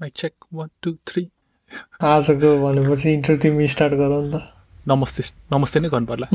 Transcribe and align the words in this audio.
Mic 0.00 0.12
check 0.16 0.32
one 0.52 0.68
two 0.82 0.92
three 1.08 1.22
आजको 2.04 2.48
भनेपछि 2.62 3.12
intro 3.12 3.36
तिमी 3.42 3.66
स्टार्ट 3.74 3.94
गर 3.94 4.12
नि 4.12 4.30
त। 4.32 4.40
नमस्ते 4.88 5.22
नमस्ते 5.52 5.80
नै 5.80 5.88
गर्नु 5.88 6.06
पर्ला। 6.06 6.26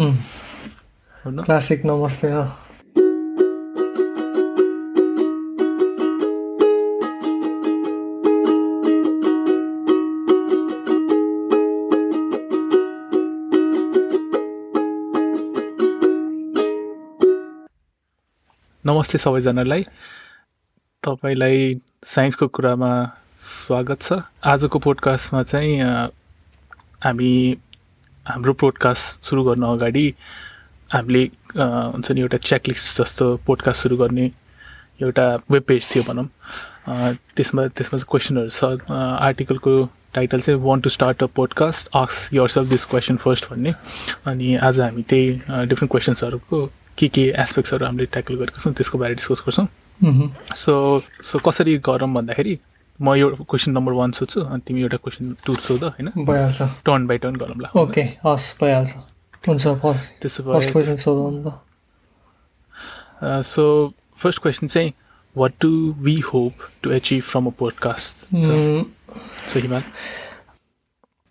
क्लासिक 1.46 1.86
नमस्ते 1.86 2.28
नमस्ते 18.86 19.18
सबैजनालाई। 19.18 19.84
तपाईँलाई 21.04 21.58
साइन्सको 22.04 22.48
कुरामा 22.48 22.92
स्वागत 23.42 24.02
छ। 24.02 24.14
आजको 24.46 24.80
पोडकास्टमा 24.80 25.42
चाहिँ 25.44 25.78
हामी 27.04 27.58
हाम्रो 28.26 28.54
पोडकास्ट 28.54 29.26
सुरु 29.26 29.44
गर्न 29.44 29.64
अगाडि 29.66 30.14
हामीले 30.94 31.24
हुन्छ 31.58 32.12
नि 32.12 32.22
एउटा 32.22 32.38
चेकलिस्ट 32.38 33.02
जस्तो 33.02 33.26
पोडकास्ट 33.48 33.82
सुरु 33.82 33.98
गर्ने 33.98 34.30
एउटा 35.02 35.26
वेब 35.52 35.64
पेज 35.68 35.90
थियो 35.90 36.04
भनौँ। 36.08 36.28
त्यसमा 37.36 37.68
त्यसमा 37.74 37.98
चाहिँ 37.98 38.10
क्वेसनहरू 38.12 38.50
छ। 38.50 38.86
आर्टिकलको 38.94 39.74
टाइटल 40.14 40.42
चाहिँ 40.42 40.62
want 40.62 40.82
to 40.82 40.90
start 40.94 41.24
a 41.24 41.34
podcast 41.36 41.90
आक्स 41.98 42.30
your 42.34 42.48
self 42.48 42.70
this 42.70 42.86
question 42.94 43.18
first 43.26 43.50
भन्ने। 43.52 43.74
अनि 44.30 44.56
आज 44.70 44.80
हामी 44.80 45.02
त्यही 45.10 45.34
डिफ्रेन्ट 45.66 45.92
क्वेसन्सहरूको 45.92 46.66
के 46.98 47.08
के 47.08 47.30
एस्पेक्ट्सहरू 47.42 47.86
हामीले 47.86 48.06
ट्याकल 48.06 48.36
गरेका 48.36 48.64
छौँ 48.64 48.74
त्यसको 48.74 48.98
बारे 48.98 49.14
डिस्कस 49.16 49.44
गर्छौँ। 49.46 49.68
सो 50.56 50.74
सो 51.24 51.40
कसरी 51.40 51.78
गरौँ 51.90 52.14
भन्दाखेरि 52.14 52.60
म 53.00 53.16
यो 53.16 53.30
क्वेसन 53.50 53.72
नम्बर 53.72 53.94
वान 53.94 54.12
सोध्छु 54.12 54.42
अनि 54.42 54.62
तिमी 54.68 54.82
एउटा 54.82 54.98
क्वेसन 54.98 55.36
टू 55.46 55.56
सोध 55.68 55.84
होइन? 55.84 56.08
भइहाल्छ। 56.18 56.62
टर्न 56.86 57.08
बाई 57.08 57.18
टर्न 57.18 57.36
गरौँला। 57.36 57.70
ओके 57.82 58.02
हस् 58.26 58.56
भइहाल्छ। 58.62 58.92
हुन्छ 59.48 59.66
त्यसो 60.22 60.44
भए 60.44 60.72
क्वेसन 60.72 60.96
सोधौँ 61.04 61.54
सो 63.44 63.64
फर्स्ट 64.18 64.42
क्वेसन 64.42 64.68
चाहिँ 64.68 64.92
what 65.36 65.54
do 65.62 65.70
we 66.00 66.16
hope 66.26 66.54
to 66.84 66.92
achieve 66.92 67.22
from 67.24 67.46
a 67.48 67.50
podcast 67.60 68.16
so 68.36 69.60
Himal 69.60 69.84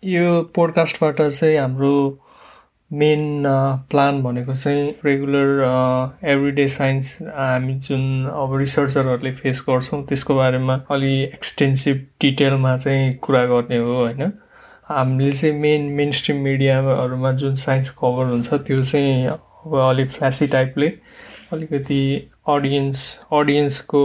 यो 0.03 0.41
पोडकास्टबाट 0.55 1.21
चाहिँ 1.21 1.57
हाम्रो 1.57 1.93
मेन 2.91 3.43
प्लान 3.91 4.21
भनेको 4.23 4.53
चाहिँ 4.55 4.89
रेगुलर 5.05 5.49
एभ्रिडे 6.31 6.67
साइन्स 6.67 7.11
हामी 7.35 7.73
जुन 7.87 8.03
अब 8.33 8.55
रिसर्चरहरूले 8.59 9.31
फेस 9.33 9.61
गर्छौँ 9.69 10.01
त्यसको 10.07 10.35
बारेमा 10.35 10.79
अलि 10.91 11.11
एक्सटेन्सिभ 11.23 12.05
डिटेलमा 12.21 12.75
चाहिँ 12.77 13.13
कुरा 13.27 13.45
गर्ने 13.53 13.77
हो 13.77 13.95
होइन? 13.95 14.31
हामीले 14.89 15.31
चाहिँ 15.31 15.55
मेन 15.59 15.81
मेन 15.99 16.11
स्ट्रिम 16.19 16.37
मिडियाहरूमा 16.43 17.31
जुन 17.43 17.55
साइन्स 17.63 17.89
कभर 18.01 18.25
हुन्छ 18.25 18.53
त्यो 18.67 18.81
चाहिँ 18.83 19.25
अब 19.27 19.75
अलिक 19.89 20.09
फ्ल्यासी 20.11 20.47
टाइपले 20.55 20.87
अलिकति 21.53 22.01
अडियन्स 22.49 23.03
अडियन्सको 23.39 24.03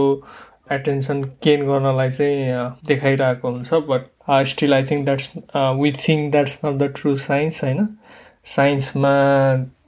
एटेन्सन 0.71 1.21
गेन 1.43 1.65
गर्नलाई 1.67 2.09
चाहिँ 2.09 2.49
अ, 2.51 2.63
देखाइरहेको 2.87 3.51
हुन्छ 3.51 3.73
but 3.91 4.07
still 4.47 4.73
I 4.73 4.83
think 4.85 5.05
that's 5.05 5.31
we 5.81 5.91
think 5.99 6.31
that's 6.31 6.59
not 6.65 6.77
the 6.79 6.91
true 6.95 7.15
science 7.25 7.63
होइन? 7.63 7.87
साइन्समा 8.47 9.13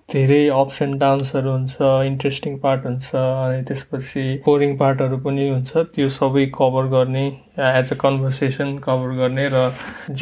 धेरै 0.09 0.38
अप्स 0.53 0.81
एन्ड 0.81 0.99
डाउन्सहरू 1.02 1.52
हुन्छ 1.52 1.89
इन्ट्रेस्टिङ 2.05 2.57
पार्ट 2.59 2.85
हुन्छ 2.85 3.19
अनि 3.19 3.61
त्यसपछि 3.67 4.23
बोरिङ 4.45 4.71
पार्टहरू 4.77 5.19
पनि 5.25 5.45
हुन्छ। 5.49 5.83
त्यो 5.97 6.07
सबै 6.15 6.45
कभर 6.55 6.89
गर्ने 6.93 7.25
एज 7.67 7.91
अ 7.91 7.97
कन्भर्सेसन 8.02 8.73
कभर 8.87 9.13
गर्ने 9.19 9.45
र 9.53 9.61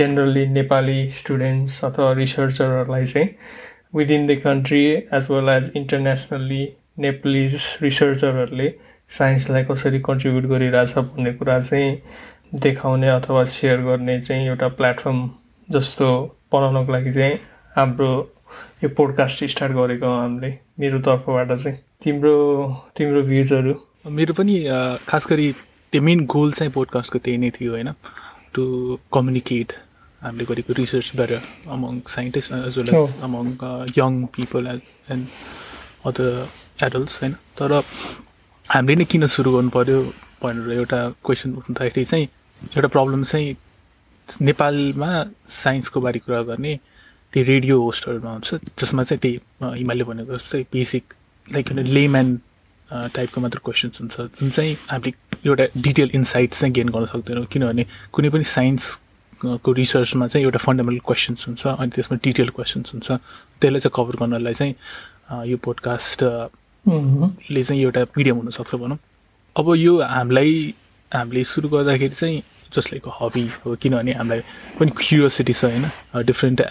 जेनरली 0.01 0.45
नेपाली 0.57 0.97
स्टुडेन्ट्स 1.19 1.79
अथवा 1.85 2.11
रिसर्चरहरूलाई 2.21 3.09
चाहिँ 3.13 3.29
within 3.95 4.27
the 4.27 4.39
country 4.43 4.83
as 5.19 5.31
well 5.31 5.49
as 5.49 5.71
internationally 5.75 6.61
Nepalese 6.99 7.59
रिसर्चरहरूले 7.81 8.71
साइन्सलाई 9.17 9.63
कसरी 9.65 9.99
कन्ट्रिब्युट 10.05 10.53
गरिरहेछ 10.53 10.97
भन्ने 10.97 11.33
कुरा 11.33 11.59
चाहिँ 11.65 12.61
देखाउने 12.61 13.09
अथवा 13.09 13.43
सेयर 13.51 13.81
गर्ने 13.83 14.21
चाहिँ 14.21 14.47
एउटा 14.47 14.67
प्लेटफर्म 14.79 15.29
जस्तो 15.69 16.15
बनाउनको 16.53 16.93
लागि 16.93 17.11
चाहिँ 17.13 17.39
हाम्रो 17.77 18.09
यो 18.83 18.89
पोडकास्ट 18.97 19.43
स्टार्ट 19.53 19.73
गरेको 19.73 20.09
हामीले 20.09 20.49
मेरो 20.79 20.99
तर्फबाट 21.05 21.51
चाहिँ। 21.53 21.77
तिम्रो 22.03 22.33
तिम्रो 22.97 23.21
भ्युजहरू 23.27 23.73
मेरो 24.17 24.33
पनि 24.33 24.55
खास 25.07 25.27
गरी 25.29 25.51
त्यो 25.93 26.01
मेन 26.01 26.25
गोल 26.25 26.51
चाहिँ 26.57 26.71
पोडकास्टको 26.73 27.19
त्यही 27.25 27.37
नै 27.37 27.49
थियो 27.53 27.71
होइन? 27.73 27.91
टु 28.53 28.63
कम्युनिकेट 29.13 29.73
हामीले 30.21 30.45
गरेको 30.49 30.73
रिसर्चबाट 30.81 31.31
among 31.75 32.01
scientist 32.15 32.51
as 32.53 32.77
well 32.77 32.89
as 32.95 33.15
among 33.29 33.53
young 33.97 34.25
people 34.35 34.67
and 34.73 35.27
other 36.09 36.33
adults 36.89 37.21
होइन? 37.21 37.33
तर 37.61 37.77
हामीले 38.65 38.95
नै 38.95 39.09
किन 39.13 39.29
सुरु 39.37 39.55
गर्नु 39.55 39.77
पऱ्यो 39.77 40.01
भनेर 40.41 40.77
एउटा 40.81 41.05
क्वेसन 41.25 41.53
उठ्दाखेरि 41.61 42.05
चाहिँ 42.11 42.27
एउटा 42.73 42.95
प्रब्लम 42.99 43.23
चाहिँ 43.31 43.55
नेपालमा 44.49 45.11
साइन्सको 45.63 46.01
बारे 46.01 46.19
कुरा 46.25 46.41
गर्ने 46.53 46.79
त्यो 47.33 47.43
रेडियो 47.43 47.81
होस्टहरूमा 47.81 48.31
हुन्छ। 48.31 48.49
जसमा 48.79 49.03
चाहिँ 49.03 49.19
त्यही 49.21 49.37
हिमालय 49.79 50.03
भनेको 50.03 50.33
जस्तै 50.37 50.61
बेसिक 50.73 51.03
लाइक 51.47 51.71
युन 51.71 51.79
लेम्यान 51.97 52.27
टाइपको 52.89 53.41
मात्र 53.41 53.59
क्वेसन्स 53.65 53.99
हुन्छ। 54.01 54.15
जुन 54.39 54.49
चाहिँ 54.49 54.73
हामीले 54.91 55.11
एउटा 55.45 55.65
डिटेल 55.77 56.09
इन्साइट 56.15 56.53
चाहिँ 56.53 56.73
गेन 56.73 56.89
गर्न 56.89 57.05
सक्दैनौँ। 57.11 57.45
किनभने 57.51 57.85
कुनै 58.13 58.29
पनि 58.29 58.43
साइन्सको 58.43 59.71
रिसर्चमा 59.71 60.27
चाहिँ 60.27 60.45
एउटा 60.45 60.59
फन्डामेन्टल 60.65 61.03
क्वेसन्स 61.05 61.47
हुन्छ 61.47 61.63
अनि 61.67 61.89
त्यसमा 61.95 62.17
डिटेल 62.23 62.49
क्वेसन्स 62.55 62.93
हुन्छ। 62.93 63.07
त्यसलाई 63.59 63.79
चाहिँ 63.79 63.93
कभर 63.95 64.15
गर्नलाई 64.21 64.53
चाहिँ 64.53 64.73
यो 65.51 65.57
पोडकास्ट 65.59 66.23
ले 67.51 67.63
चाहिँ 67.63 67.81
एउटा 67.83 68.01
मिडियम 68.17 68.35
हुनसक्छ 68.37 68.75
भनौँ। 68.75 68.97
अब 69.55 69.67
यो 69.75 69.93
हामीलाई 70.01 70.53
हामीले 71.11 71.43
सुरु 71.43 71.69
गर्दाखेरि 71.69 72.15
चाहिँ 72.15 72.41
जस्ट 72.73 72.93
लाइक 72.93 73.05
हबी 73.21 73.45
हो 73.65 73.75
किनभने 73.81 74.11
हामीलाई 74.19 74.41
पनि 74.79 74.91
क्युरियोसिटी 74.97 75.53
छ 75.53 75.65
होइन 75.65 75.85
डिफ्रेन्ट 76.25 76.61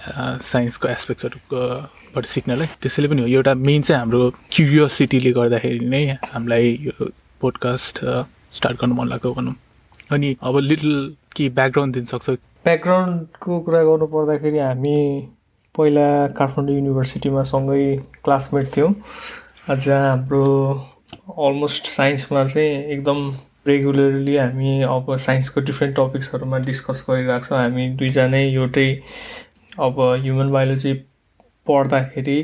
साइन्सको 0.45 0.89
एस्पेक्ट्सहरूबाट 0.89 2.25
सिक्नलाई। 2.27 2.67
त्यसैले 2.83 3.09
पनि 3.09 3.21
हो 3.23 3.29
एउटा 3.29 3.55
मेन 3.69 3.83
चाहिँ 3.83 4.01
हाम्रो 4.01 4.21
क्युरियोसिटीले 4.53 5.33
गर्दाखेरि 5.39 5.87
नै 5.95 6.03
हामीलाई 6.33 6.67
यो 6.89 7.11
पोडकास्ट 7.41 8.05
स्टार्ट 8.57 8.77
गर्नु 8.81 8.95
मन 8.95 9.09
लाग्यो 9.09 9.33
भनौँ। 9.35 9.55
अनि 10.13 10.37
अब 10.43 10.59
लिटल 10.71 10.93
के 11.37 11.49
ब्याकग्राउन्ड 11.57 11.95
दिन 11.95 12.05
सक्छ? 12.07 12.31
ब्याकग्राउन्डको 12.67 13.61
कुरा 13.61 13.83
गर्नु 13.85 14.07
पर्दाखेरि 14.15 14.59
हामी 14.59 14.99
पहिला 15.75 16.07
काठमाडौँ 16.39 16.75
युनिभर्सिटीमा 16.75 17.43
सँगै 17.53 17.85
क्लासमेट 18.25 18.77
थियौँ। 18.77 18.93
जहाँ 19.69 20.09
हाम्रो 20.11 20.45
अलमोस्ट 21.47 21.85
साइन्समा 21.87 22.45
चाहिँ 22.45 22.73
एकदम 22.93 23.19
रेगुलरली 23.69 24.37
हामी 24.37 24.73
अब 24.95 25.17
साइन्सको 25.27 25.61
डिफ्रेन्ट 25.71 25.97
टपिक्सहरूमा 25.97 26.59
डिस्कस 26.67 27.05
गरिरहेको 27.11 27.47
छौँ। 27.49 27.59
हामी 27.59 27.89
दुईजनै 28.03 28.43
एउटै 28.49 28.89
अब 29.89 30.01
ह्युमन 30.25 30.51
बायोलोजी 30.53 30.93
पढ्दाखेरि 31.67 32.39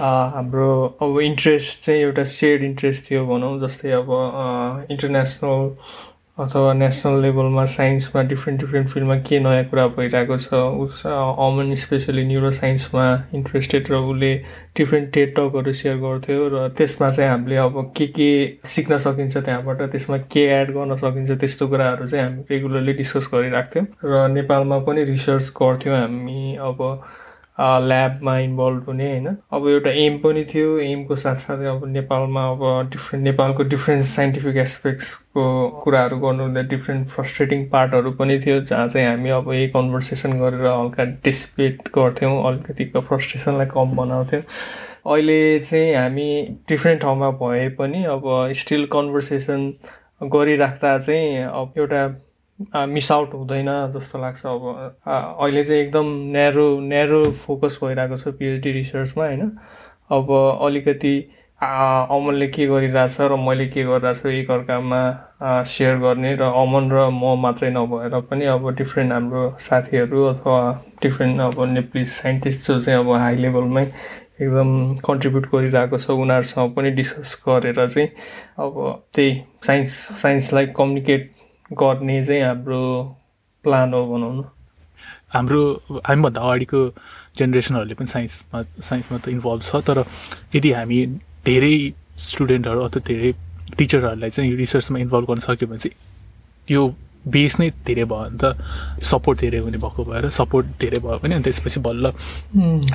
हाम्रो 0.00 0.68
अब 1.02 1.18
इन्ट्रेस्ट 1.20 1.82
चाहिँ 1.84 2.00
एउटा 2.02 2.24
सेयर्ड 2.32 2.64
इन्ट्रेस्ट 2.64 3.10
थियो 3.10 3.24
भनौँ 3.26 3.58
जस्तै 3.60 3.90
अब 3.96 4.12
इन्टरनेसनल 4.90 5.66
अथवा 6.38 6.72
नेसनल 6.72 7.20
लेभलमा 7.22 7.64
साइन्समा 7.70 8.22
डिफ्रेन्ट 8.28 8.60
डिफ्रेन्ट 8.60 8.88
फिल्डमा 8.88 9.16
के 9.28 9.38
नयाँ 9.40 9.64
कुरा 9.64 9.86
भइरहेको 9.96 10.36
छ 10.38 10.60
उस 10.84 11.00
अमन 11.06 11.74
स्पेसली 11.82 12.24
न्युरो 12.26 12.50
साइन्समा 12.58 13.04
इन्ट्रेस्टेड 13.34 13.90
र 13.90 14.00
उसले 14.04 14.30
डिफ्रेन्ट 14.76 15.12
टेड 15.14 15.34
टकहरू 15.36 15.72
सेयर 15.80 15.96
गर्थ्यो 16.04 16.48
र 16.54 16.66
त्यसमा 16.78 17.10
चाहिँ 17.10 17.30
हामीले 17.30 17.56
अब 17.58 17.76
के 17.96 18.06
के 18.18 18.30
सिक्न 18.68 18.98
सकिन्छ 19.06 19.36
त्यहाँबाट 19.38 19.82
त्यसमा 19.92 20.18
के 20.32 20.46
एड 20.54 20.70
गर्न 20.74 20.96
सकिन्छ 20.98 21.38
त्यस्तो 21.40 21.68
कुराहरू 21.68 22.06
चाहिँ 22.06 22.24
हामी 22.24 22.44
रेगुलरली 22.50 22.92
डिस्कस 22.96 23.30
गरिरहेको 23.34 23.74
थियौँ 23.74 24.12
र 24.12 24.26
नेपालमा 24.32 24.78
पनि 24.86 25.04
रिसर्च 25.06 25.52
गर्थ्यौँ 25.56 25.96
हामी 25.98 26.54
अब। 26.62 26.86
ल्याबमा 27.60 28.36
इन्भल्भ 28.38 28.84
हुने 28.88 29.08
होइन? 29.10 29.26
अब 29.52 29.68
एउटा 29.68 29.90
एम 30.02 30.16
पनि 30.18 30.44
थियो। 30.54 30.76
एमको 30.80 31.16
साथसाथै 31.22 31.66
अब 31.72 31.86
नेपालमा 31.88 32.44
अब 32.50 32.62
डिफ्रेन्ट 32.92 33.24
नेपालको 33.24 33.62
डिफ्रेन्ट 33.74 34.04
साइन्टिफिक 34.06 34.56
एस्पेक्ट्सको 34.64 35.44
कुराहरू 35.84 36.18
गर्नुहुँदा 36.20 36.62
डिफ्रेन्ट 36.74 37.08
फ्रस्ट्रेटिङ 37.08 37.68
पार्टहरू 37.70 38.10
पनि 38.20 38.38
थियो 38.46 38.60
जहाँ 38.60 38.88
चाहिँ 38.88 39.06
हामी 39.08 39.30
अब 39.38 39.52
यही 39.52 39.68
कन्भर्सेसन 39.76 40.38
गरेर 40.40 40.66
हल्का 40.66 41.04
डिस्पेट 41.24 41.88
गर्थ्यौँ। 41.98 42.32
अलिकतिको 42.48 43.00
फ्रस्ट्रेसनलाई 43.10 43.66
कम 43.74 43.96
बनाउँथ्यौँ। 43.96 44.42
अहिले 45.06 45.58
चाहिँ 45.58 45.94
हामी 45.94 46.30
डिफ्रेन्ट 46.68 47.02
ठाउँमा 47.02 47.30
भए 47.42 47.68
पनि 47.78 48.04
अब 48.14 48.26
स्टिल 48.62 48.84
कन्भर्सेसन 48.92 49.72
गरिराख्दा 50.32 50.98
चाहिँ 50.98 51.42
अब 51.44 51.72
एउटा 51.78 52.02
मिस 52.60 53.10
आउट 53.12 53.34
हुँदैन 53.34 53.68
जस्तो 53.92 54.18
लाग्छ 54.18 54.46
अब। 54.46 54.64
अहिले 55.08 55.62
चाहिँ 55.62 55.82
एकदम 55.82 56.06
न्यारो 56.32 56.68
न्यारो 56.80 57.24
फोकस 57.32 57.78
भइरहेको 57.84 58.16
छ 58.16 58.34
पिएचडी 58.38 58.72
रिसर्चमा 58.72 59.24
होइन? 59.24 59.50
अब 60.12 60.32
अलिकति 60.62 61.14
अमनले 61.60 62.46
के 62.48 62.66
गरिरहेछ 62.66 63.20
र 63.20 63.36
मैले 63.38 63.66
के 63.66 63.84
गरिरहेको 63.84 64.14
छु 64.14 64.28
एकअर्कामा 64.28 65.00
सेयर 65.64 65.96
गर्ने 65.98 66.34
र 66.36 66.52
अमन 66.62 66.90
र 66.92 67.08
म 67.12 67.34
मात्रै 67.40 67.70
नभएर 67.70 68.20
पनि 68.30 68.44
अब 68.54 68.70
डिफ्रेन्ट 68.76 69.12
हाम्रो 69.12 69.42
साथीहरू 69.60 70.24
अथवा 70.26 70.60
डिफ्रेन्ट 71.02 71.40
अब 71.40 71.64
नेपाली 71.72 72.04
साइन्टिस्ट 72.14 72.66
जो 72.66 72.80
चाहिँ 72.80 72.98
अब 73.00 73.12
हाई 73.16 73.36
लेभलमै 73.36 73.84
एकदम 73.84 74.72
कन्ट्रिब्युट 75.06 75.46
गरिरहेको 75.54 75.98
छ 75.98 76.10
उनीहरूसँग 76.20 76.74
पनि 76.74 76.90
डिस्कस 76.92 77.36
गरेर 77.48 77.86
चाहिँ 77.86 78.08
अब 78.58 78.82
त्यही 79.14 79.40
साइन्स 79.62 79.98
साइन्सलाई 80.22 80.66
कम्युनिकेट 80.76 81.30
गर्ने 81.72 82.24
चाहिँ 82.24 82.42
हाम्रो 82.42 82.82
प्लान 83.62 83.94
हो 83.94 84.00
भनौँ 84.12 84.32
न। 84.36 84.44
हाम्रो 85.32 85.62
हामीभन्दा 86.06 86.40
अगाडिको 86.40 86.80
जेनेरेसनहरूले 87.38 87.94
पनि 87.94 88.06
साइन्समा 88.06 88.62
साइन्समा 88.82 89.18
त 89.18 89.28
इन्भल्भ 89.28 89.62
छ 89.62 89.76
तर 89.86 90.04
यदि 90.54 90.70
हामी 90.72 90.98
धेरै 91.46 91.74
स्टुडेन्टहरू 92.18 92.80
अथवा 92.80 93.00
धेरै 93.06 93.30
टिचरहरूलाई 93.78 94.30
चाहिँ 94.30 94.56
रिसर्चमा 94.56 94.98
इन्भल्भ 94.98 95.26
गर्न 95.30 95.40
सक्यो 95.46 95.68
भने 95.68 95.78
चाहिँ 95.78 95.96
यो 96.74 96.82
बेस 97.28 97.58
नै 97.60 97.70
धेरै 97.86 98.04
भयो 98.04 98.18
भने 98.20 98.38
त 98.38 99.04
सपोर्ट 99.04 99.40
धेरै 99.40 99.58
हुने 99.58 99.78
भएको 99.78 100.04
भएर 100.04 100.28
सपोर्ट 100.30 100.66
धेरै 100.80 100.98
भयो 100.98 101.18
भने 101.18 101.34
अनि 101.34 101.44
त्यसपछि 101.44 101.80
बल्ल 101.80 102.12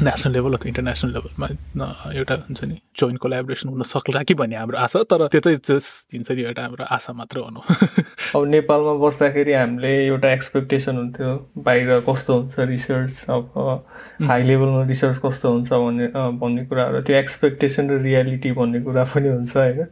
नेसनल 0.01 0.33
लेभल 0.33 0.53
अथवा 0.53 0.67
इन्टरनेसनल 0.67 1.13
लेभलमा 1.13 1.87
एउटा 2.13 2.35
हुन्छ 2.35 2.63
नि 2.63 2.77
जोइन्ट 2.99 3.19
कोलाबोरेसन 3.19 3.69
हुन 3.69 3.83
सक्ला 3.83 4.23
कि 4.23 4.33
भन्ने 4.33 4.55
हाम्रो 4.55 4.77
आशा 4.77 5.03
तर 5.03 5.27
त्यो 5.27 5.41
चाहिँ 5.41 5.59
जस 5.65 5.87
हुन्छ 6.13 6.31
नि 6.31 6.41
एउटा 6.41 6.61
हाम्रो 6.61 6.85
आशा 6.89 7.13
मात्र 7.13 7.39
हुनु 7.39 7.61
अब 8.35 8.47
नेपालमा 8.47 8.93
बस्दाखेरि 9.05 9.53
हामीले 9.53 9.93
एउटा 10.05 10.31
एक्सपेक्टेसन 10.31 10.97
हुन्थ्यो 10.97 11.33
बाहिर 11.57 11.99
कस्तो 12.09 12.39
हुन्छ 12.39 12.59
रिसर्च 12.65 13.25
अब 13.29 13.85
हाई 14.23 14.41
लेभलमा 14.43 14.83
रिसर्च 14.85 15.21
कस्तो 15.25 15.51
हुन्छ 15.51 15.73
भन्ने 15.73 16.07
भन्ने 16.39 16.65
कुराहरू 16.65 17.01
त्यो 17.01 17.15
एक्सपेक्टेसन 17.15 17.89
र 17.89 18.01
रियालिटी 18.01 18.51
भन्ने 18.51 18.81
कुरा 18.81 19.03
पनि 19.15 19.29
हुन्छ 19.29 19.57
होइन? 19.57 19.85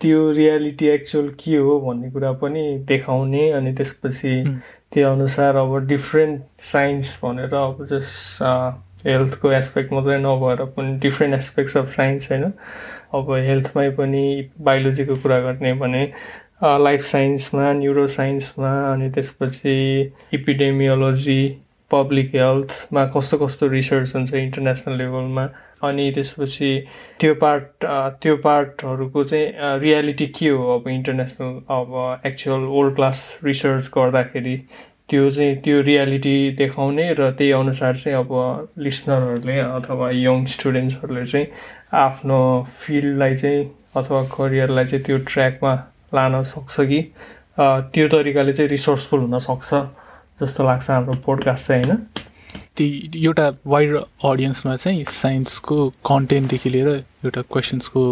त्यो 0.00 0.30
रियालिटी 0.32 0.86
एक्चुअल 0.86 1.28
के 1.40 1.56
हो 1.56 1.78
भन्ने 1.80 2.10
कुरा 2.10 2.32
पनि 2.42 2.62
देखाउने 2.88 3.50
अनि 3.52 3.72
त्यसपछि 3.72 4.34
त्यो 4.92 5.12
अनुसार 5.12 5.56
अब 5.56 5.76
डिफ्रेन्ट 5.86 6.42
साइन्स 6.64 7.18
भनेर 7.24 7.54
अब 7.54 7.84
जस 7.90 8.38
हेल्थको 9.06 9.52
एस्पेक्ट 9.52 9.92
मात्रै 9.92 10.18
नभएर 10.18 10.64
पनि 10.76 10.98
डिफ्रेन्ट 10.98 11.34
एस्पेक्ट्स 11.34 11.76
अफ 11.76 11.88
साइन्स 11.88 12.32
होइन। 12.32 12.44
अब 13.14 13.32
हेल्थमै 13.46 13.88
पनि 13.98 14.24
बायोलोजीको 14.60 15.16
कुरा 15.16 15.40
गर्ने 15.40 15.72
भने 15.74 16.02
लाइफ 16.84 17.00
साइन्समा 17.00 17.72
न्युरो 17.72 18.06
साइन्समा 18.14 18.72
अनि 18.92 19.10
त्यसपछि 19.10 19.76
इपिडेमियोलोजी 20.34 21.40
पब्लिक 21.90 22.34
हेल्थमा 22.34 23.04
कस्तो 23.16 23.38
कस्तो 23.38 23.68
रिसर्च 23.68 24.14
हुन्छ 24.16 24.34
इन्टरनेसनल 24.34 24.96
लेभलमा 24.98 25.44
अनि 25.82 26.10
त्यसपछि 26.14 26.70
त्यो 27.20 27.34
पार्ट 27.40 27.86
त्यो 28.22 28.36
पार्टहरूको 28.44 29.24
चाहिँ 29.24 29.78
रियालिटी 29.80 30.26
के 30.38 30.48
हो 30.48 30.74
अब 30.74 30.88
इन्टरनेसनल 30.88 31.58
अब 31.78 32.20
एक्चुअल 32.26 32.64
वर्ल्ड 32.74 32.94
क्लास 32.96 33.22
रिसर्च 33.44 33.90
गर्दाखेरि? 33.94 34.56
त्यो 35.08 35.30
चाहिँ 35.30 35.56
त्यो 35.56 35.80
रियालिटी 35.80 36.34
देखाउने 36.58 37.06
र 37.12 37.30
त्यही 37.30 37.50
अनुसार 37.52 37.96
चाहिँ 37.96 38.18
अब 38.18 38.34
लिसनरहरूले 38.78 39.58
अथवा 39.60 40.10
यङ 40.10 40.44
स्टुडेन्ट्सहरूले 40.46 41.24
चाहिँ 41.24 41.46
आफ्नो 42.00 42.38
फिल्डलाई 42.68 43.34
चाहिँ 43.34 43.64
अथवा 43.96 44.22
करियरलाई 44.36 44.84
चाहिँ 44.84 45.04
त्यो 45.04 45.18
ट्र्याकमा 45.32 45.74
लान 46.14 46.42
सक्छ 46.42 46.80
कि? 46.92 47.00
त्यो 47.58 48.08
तरिकाले 48.08 48.52
चाहिँ 48.52 48.68
रिसोर्सफुल 48.68 49.20
हुनसक्छ 49.20 49.82
जस्तो 50.40 50.64
लाग्छ 50.64 50.90
हाम्रो 50.90 51.14
पोडकास्ट 51.26 51.68
चाहिँ 51.68 51.84
होइन? 51.84 51.96
त्यही 52.76 53.24
एउटा 53.24 53.50
वाइड 53.66 53.96
अडियन्समा 54.24 54.76
चाहिँ 54.76 55.04
साइन्सको 55.10 55.88
कन्टेन्टदेखि 56.06 56.70
लिएर 56.70 56.88
एउटा 56.88 57.42
क्वेसन्सको 57.42 58.02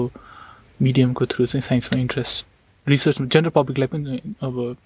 मिडियमको 0.82 1.26
थ्रु 1.26 1.46
चाहिँ 1.46 1.62
साइन्समा 1.62 2.00
इन्ट्रेस्ट 2.00 2.46
रिसर्चमा 2.86 3.26
जेनरल 3.26 3.50
पब्लिकलाई 3.54 3.86
पनि 3.86 4.20
अब 4.42 4.76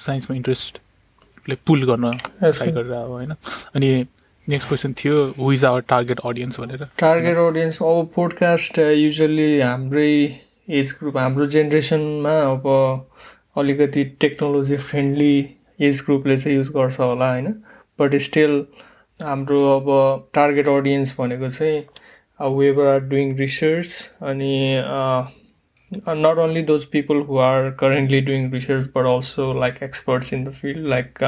साइन्समा 0.00 0.36
इन्ट्रेस्टले 0.36 1.54
पुल 1.66 1.84
गर्न 1.86 2.10
ट्राई 2.12 2.70
गरेर 2.70 2.92
अब 2.92 3.08
होइन? 3.08 3.32
अनि 3.74 4.06
नेक्स्ट 4.48 4.68
क्वेसन 4.68 4.92
थियो 4.92 5.16
who 5.38 5.52
is 5.52 5.64
our 5.64 5.80
target 5.88 6.20
audience 6.24 6.60
भनेर। 6.60 6.84
टार्गेट 6.98 7.36
अडियन्स 7.36 7.82
अब 7.82 8.10
पोडकास्ट 8.14 8.78
युजली 8.78 9.60
हाम्रै 9.60 10.12
एज 10.70 10.94
ग्रुप 11.00 11.16
हाम्रो 11.16 11.46
जेनेरेसनमा 11.46 12.34
अब 12.52 12.66
अलिकति 13.56 14.04
टेक्नोलोजी 14.04 14.76
फ्रेन्डली 14.76 15.34
एज 15.78 16.00
ग्रुपले 16.06 16.36
चाहिँ 16.36 16.56
युज 16.56 16.70
गर्छ 16.76 16.98
होला 17.00 17.30
होइन? 17.32 17.52
बट 17.98 18.14
स्टिल 18.26 18.64
हाम्रो 19.20 19.60
अब 19.76 19.88
टार्गेट 20.34 20.68
अडियन्स 20.68 21.14
भनेको 21.20 21.48
चाहिँ 21.50 22.56
वेबर 22.56 22.86
आर 22.86 23.00
डुइङ 23.12 23.36
रिसर्च 23.36 23.94
अनि 24.32 24.52
not 25.90 26.38
only 26.38 26.62
those 26.62 26.84
people 26.92 27.20
who 27.28 27.38
are 27.44 27.70
currently 27.80 28.20
doing 28.20 28.50
research 28.52 28.88
but 28.96 29.06
also 29.14 29.52
like 29.60 29.82
experts 29.82 30.32
in 30.34 30.44
the 30.44 30.52
field 30.60 30.86
like 30.88 31.22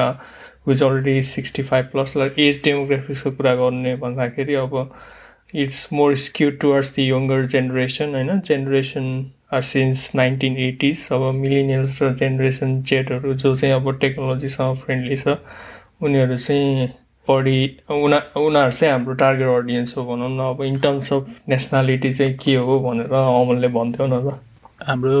with 0.67 0.83
already 0.83 1.21
sixty 1.29 1.63
five 1.63 1.85
plus 1.91 2.15
like 2.17 2.39
age 2.39 2.61
डेमोग्राफिक्सको 2.63 3.31
कुरा 3.31 3.55
गर्ने 3.55 3.95
भन्दाखेरि 4.05 4.53
अब 4.63 4.77
it's 5.63 5.87
more 5.93 6.15
skew 6.23 6.51
towards 6.61 6.95
the 6.95 6.99
younger 6.99 7.45
generation 7.55 8.15
होइन? 8.15 8.39
Generation 8.41 9.07
since 9.59 10.11
nineteen 10.15 10.57
eighties 10.57 11.07
अब 11.11 11.21
millennials 11.35 12.01
र 12.01 12.13
generation 12.15 12.81
जेडहरू 12.83 13.33
जो 13.33 13.53
चाहिँ 13.55 13.73
अब 13.75 13.91
टेक्नोलोजीसँग 14.01 14.75
फ्रेन्डली 14.77 15.17
छ 15.17 15.37
उनीहरू 16.03 16.37
चाहिँ 16.37 16.87
बढी 17.27 17.59
उना 17.91 18.17
उनीहरू 18.37 18.71
चाहिँ 18.71 18.91
हाम्रो 18.93 19.13
टार्गेट 19.23 19.47
अडियन्स 19.47 19.97
हो 19.97 20.05
भनौँ 20.05 20.29
न। 20.29 20.39
अब 20.49 20.63
इन 20.63 20.79
टर्म्स 20.79 21.11
अफ 21.13 21.29
नेसनालिटी 21.49 22.11
चाहिँ 22.11 22.33
के 22.43 22.55
हो 22.55 22.79
भनेर 22.79 23.13
अमलले 23.13 23.67
भन्थ्यो 23.77 24.07
न 24.07 24.21
त 24.29 24.39
हाम्रो 24.87 25.17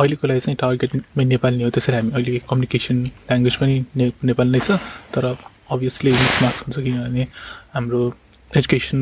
अहिलेको 0.00 0.26
लागि 0.26 0.40
चाहिँ 0.40 0.56
टार्गेट 0.60 0.94
नेपाली 1.16 1.62
हो 1.62 1.70
त्यसरी 1.70 1.96
हामी 1.96 2.10
अहिले 2.12 2.38
कम्युनिकेसन 2.50 2.96
ल्याङ्ग्वेज 3.04 3.56
पनि 3.56 3.84
ने 3.96 4.10
नेपाली 4.24 4.50
नै 4.50 4.60
छ। 4.60 4.78
तर 5.14 5.24
अभियसली 5.70 6.10
मिक्स 6.12 6.42
मार्क्स 6.42 6.62
हुन्छ 6.66 6.84
किनभने 6.84 7.26
हाम्रो 7.74 8.00
एजुकेसन 8.50 9.00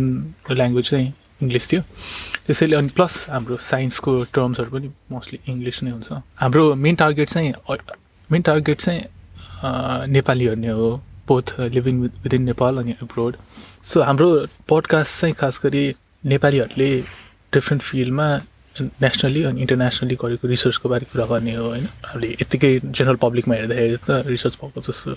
ल्याङ्ग्वेज 0.50 0.90
चाहिँ 0.90 1.08
इङ्ग्लिस 1.43 1.65
थियो। 1.71 1.83
त्यसैले 2.47 2.77
अनि 2.77 2.91
प्लस 2.97 3.15
हाम्रो 3.35 3.56
साइन्सको 3.71 4.12
टर्म्सहरू 4.35 4.71
पनि 4.75 4.89
मोस्टली 5.12 5.39
इङ्ग्लिस 5.53 5.83
नै 5.83 5.91
हुन्छ। 5.91 6.11
हाम्रो 6.43 6.65
मेन 6.85 6.94
टार्गेट 7.03 7.29
चाहिँ 7.35 7.53
मेन 8.31 8.43
टार्गेट 8.49 8.79
चाहिँ 8.81 9.00
नेपालीहरू 10.17 10.61
नै 10.61 10.73
हो। 10.79 10.91
बोथ 11.29 11.47
लिभिङ 11.75 11.94
विदिन 12.23 12.43
नेपाल 12.43 12.79
अनि 12.79 12.93
एब्रोड 13.03 13.37
सो 13.91 14.03
हाम्रो 14.03 14.29
पडकास्ट 14.69 15.21
चाहिँ 15.21 15.35
खास 15.41 15.61
गरी 15.65 15.85
नेपालीहरूले 16.25 16.91
डिफ्रेन्ट 17.55 17.83
फिल्डमा 17.83 18.27
नेसनली 19.05 19.43
अनि 19.44 19.61
इन्टरनेसनली 19.61 20.15
गरेको 20.23 20.49
रिसर्चको 20.49 20.89
बारे 20.89 21.05
कुरा 21.12 21.25
गर्ने 21.31 21.55
हो 21.55 21.65
होइन। 21.69 21.87
हामीले 22.09 22.29
यत्तिकै 22.43 22.73
जेनरल 22.97 23.19
पब्लिकमा 23.25 23.55
हेर्दाखेरि 23.55 23.97
त 24.06 24.09
रिसर्च 24.27 24.55
भएको 24.61 24.81
जस्तो 24.83 25.11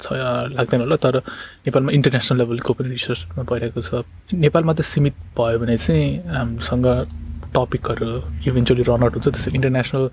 छ 0.00 0.12
लाग्दैन 0.56 0.80
होला 0.80 0.96
तर 0.96 1.16
नेपालमा 1.66 1.90
इन्टरनेसनल 1.98 2.38
लेभलको 2.38 2.72
पनि 2.76 2.88
रिसर्चमा 2.96 3.42
भइरहेको 3.50 3.80
छ। 3.80 4.04
नेपालमा 4.34 4.72
त 4.72 4.80
सीमित 4.84 5.14
भयो 5.38 5.58
भने 5.58 5.76
चाहिँ 5.76 6.06
हामीसँग 6.36 6.86
टपिकहरू 7.54 8.10
इभेन्चुली 8.48 8.82
रन 8.88 9.02
आउट 9.02 9.12
हुन्छ। 9.16 9.28
त्यसरी 9.28 9.54
इन्टरनेसनल 9.56 10.04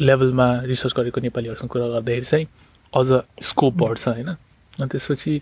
लेभलमा 0.00 0.48
रिसर्च 0.70 0.92
गरेको 0.96 1.20
नेपालीहरूसँग 1.20 1.70
कुरा 1.70 1.86
गर्दाखेरि 1.92 2.26
चाहिँ 2.30 2.46
अझ 2.92 3.08
स्कोप 3.48 3.74
बढ्छ 3.82 4.08
होइन? 4.08 4.28
अनि 4.78 4.88
त्यसपछि 4.88 5.34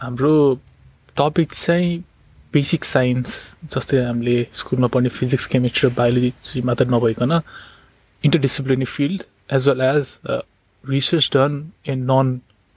हाम्रो 0.00 0.34
टपिक 1.18 1.52
चाहिँ 1.52 1.90
बेसिक 2.54 2.84
साइन्स 2.84 3.30
जस्तै 3.74 3.98
हामीले 4.04 4.36
स्कुलमा 4.60 4.86
पढ्ने 4.94 5.08
फिजिक्स 5.08 5.46
केमिस्ट्री 5.46 5.88
र 5.88 5.92
बायोलोजी 5.98 6.62
मात्र 6.68 6.86
नभइकन 6.94 7.32
interdisciplinary 8.24 8.88
field 8.94 9.22
as 9.54 9.68
well 9.68 9.80
as 9.80 10.16
research 10.84 11.30
done 11.34 11.52
in 11.88 11.98
non 12.10 12.26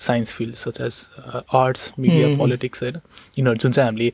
science 0.06 0.32
field 0.32 0.56
such 0.56 0.82
as 0.82 0.96
arts 1.56 1.92
media 2.00 2.38
politics 2.38 2.84
होइन? 2.84 2.98
यिनीहरू 3.38 3.58
जुन 3.64 3.72
चाहिँ 3.72 3.88
हामीले 3.88 4.08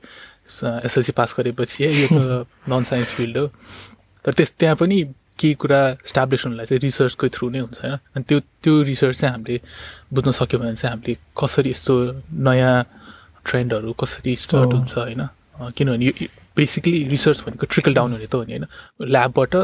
एसएलसी 0.86 1.12
पास 1.12 1.34
गरेपछि 1.38 1.84
है 1.84 1.90
यो 1.92 2.06
त 2.12 2.46
नन 2.68 2.84
साइन्स 2.84 3.14
फिल्ड 3.16 3.38
हो। 3.38 3.46
तर 4.24 4.32
त्यस 4.32 4.52
त्यहाँ 4.58 4.76
पनि 4.76 5.02
केही 5.40 5.54
कुरा 5.56 5.80
इस्टाब्लिस 6.04 6.44
हुनलाई 6.46 6.66
चाहिँ 6.66 6.80
रिसर्चकै 6.80 7.28
थ्रु 7.34 7.48
नै 7.50 7.58
हुन्छ 7.58 7.78
होइन? 7.80 7.96
अनि 8.14 8.24
त्यो 8.28 8.38
त्यो 8.62 8.74
रिसर्च 8.92 9.16
चाहिँ 9.20 9.32
हामीले 9.34 9.60
बुझ्न 10.12 10.30
सक्यो 10.36 10.58
भने 10.60 10.74
चाहिँ 10.76 10.92
हामीले 10.94 11.16
कसरी 11.32 11.70
यस्तो 11.70 11.94
नयाँ 12.44 12.76
ट्रेन्डहरू 13.48 13.92
कसरी 14.02 14.36
स्टार्ट 14.36 14.72
हुन्छ 14.74 14.92
होइन? 14.98 15.22
किनभने 15.76 16.04
यो 16.04 16.12
बेसिकली 16.56 16.98
रिसर्च 17.08 17.38
भनेको 17.46 17.66
ट्रिकल 17.72 17.94
डाउन 17.94 18.12
हुने 18.12 18.26
त 18.26 18.34
हो 18.34 18.44
नि 18.44 18.52
होइन? 18.52 18.66
ल्याबबाट 19.00 19.54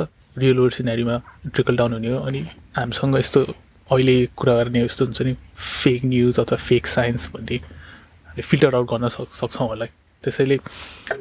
रियल 0.40 0.56
वर्ल्ड 0.58 0.74
सिनेरीमा 0.74 1.16
ट्रिकल 1.52 1.76
डाउन 1.76 1.92
हुने 1.92 2.08
हो 2.08 2.18
अनि 2.24 2.40
हामीसँग 2.76 3.16
यस्तो 3.16 3.40
अहिले 3.92 4.14
कुरा 4.36 4.54
गर्ने 4.54 4.82
यस्तो 4.84 5.04
हुन्छ 5.04 5.22
नि 5.22 5.34
फेक 5.56 6.04
न्युज 6.04 6.38
अथवा 6.40 6.58
फेक 6.58 6.86
साइन्स 6.86 7.28
भन्ने। 7.34 7.56
हामीले 7.56 8.42
फिल्टर 8.42 8.74
आउट 8.74 8.86
गर्न 8.90 9.08
सक् 9.08 9.34
सक्छौँ 9.40 9.68
होला। 9.68 9.86
त्यसैले 10.24 10.58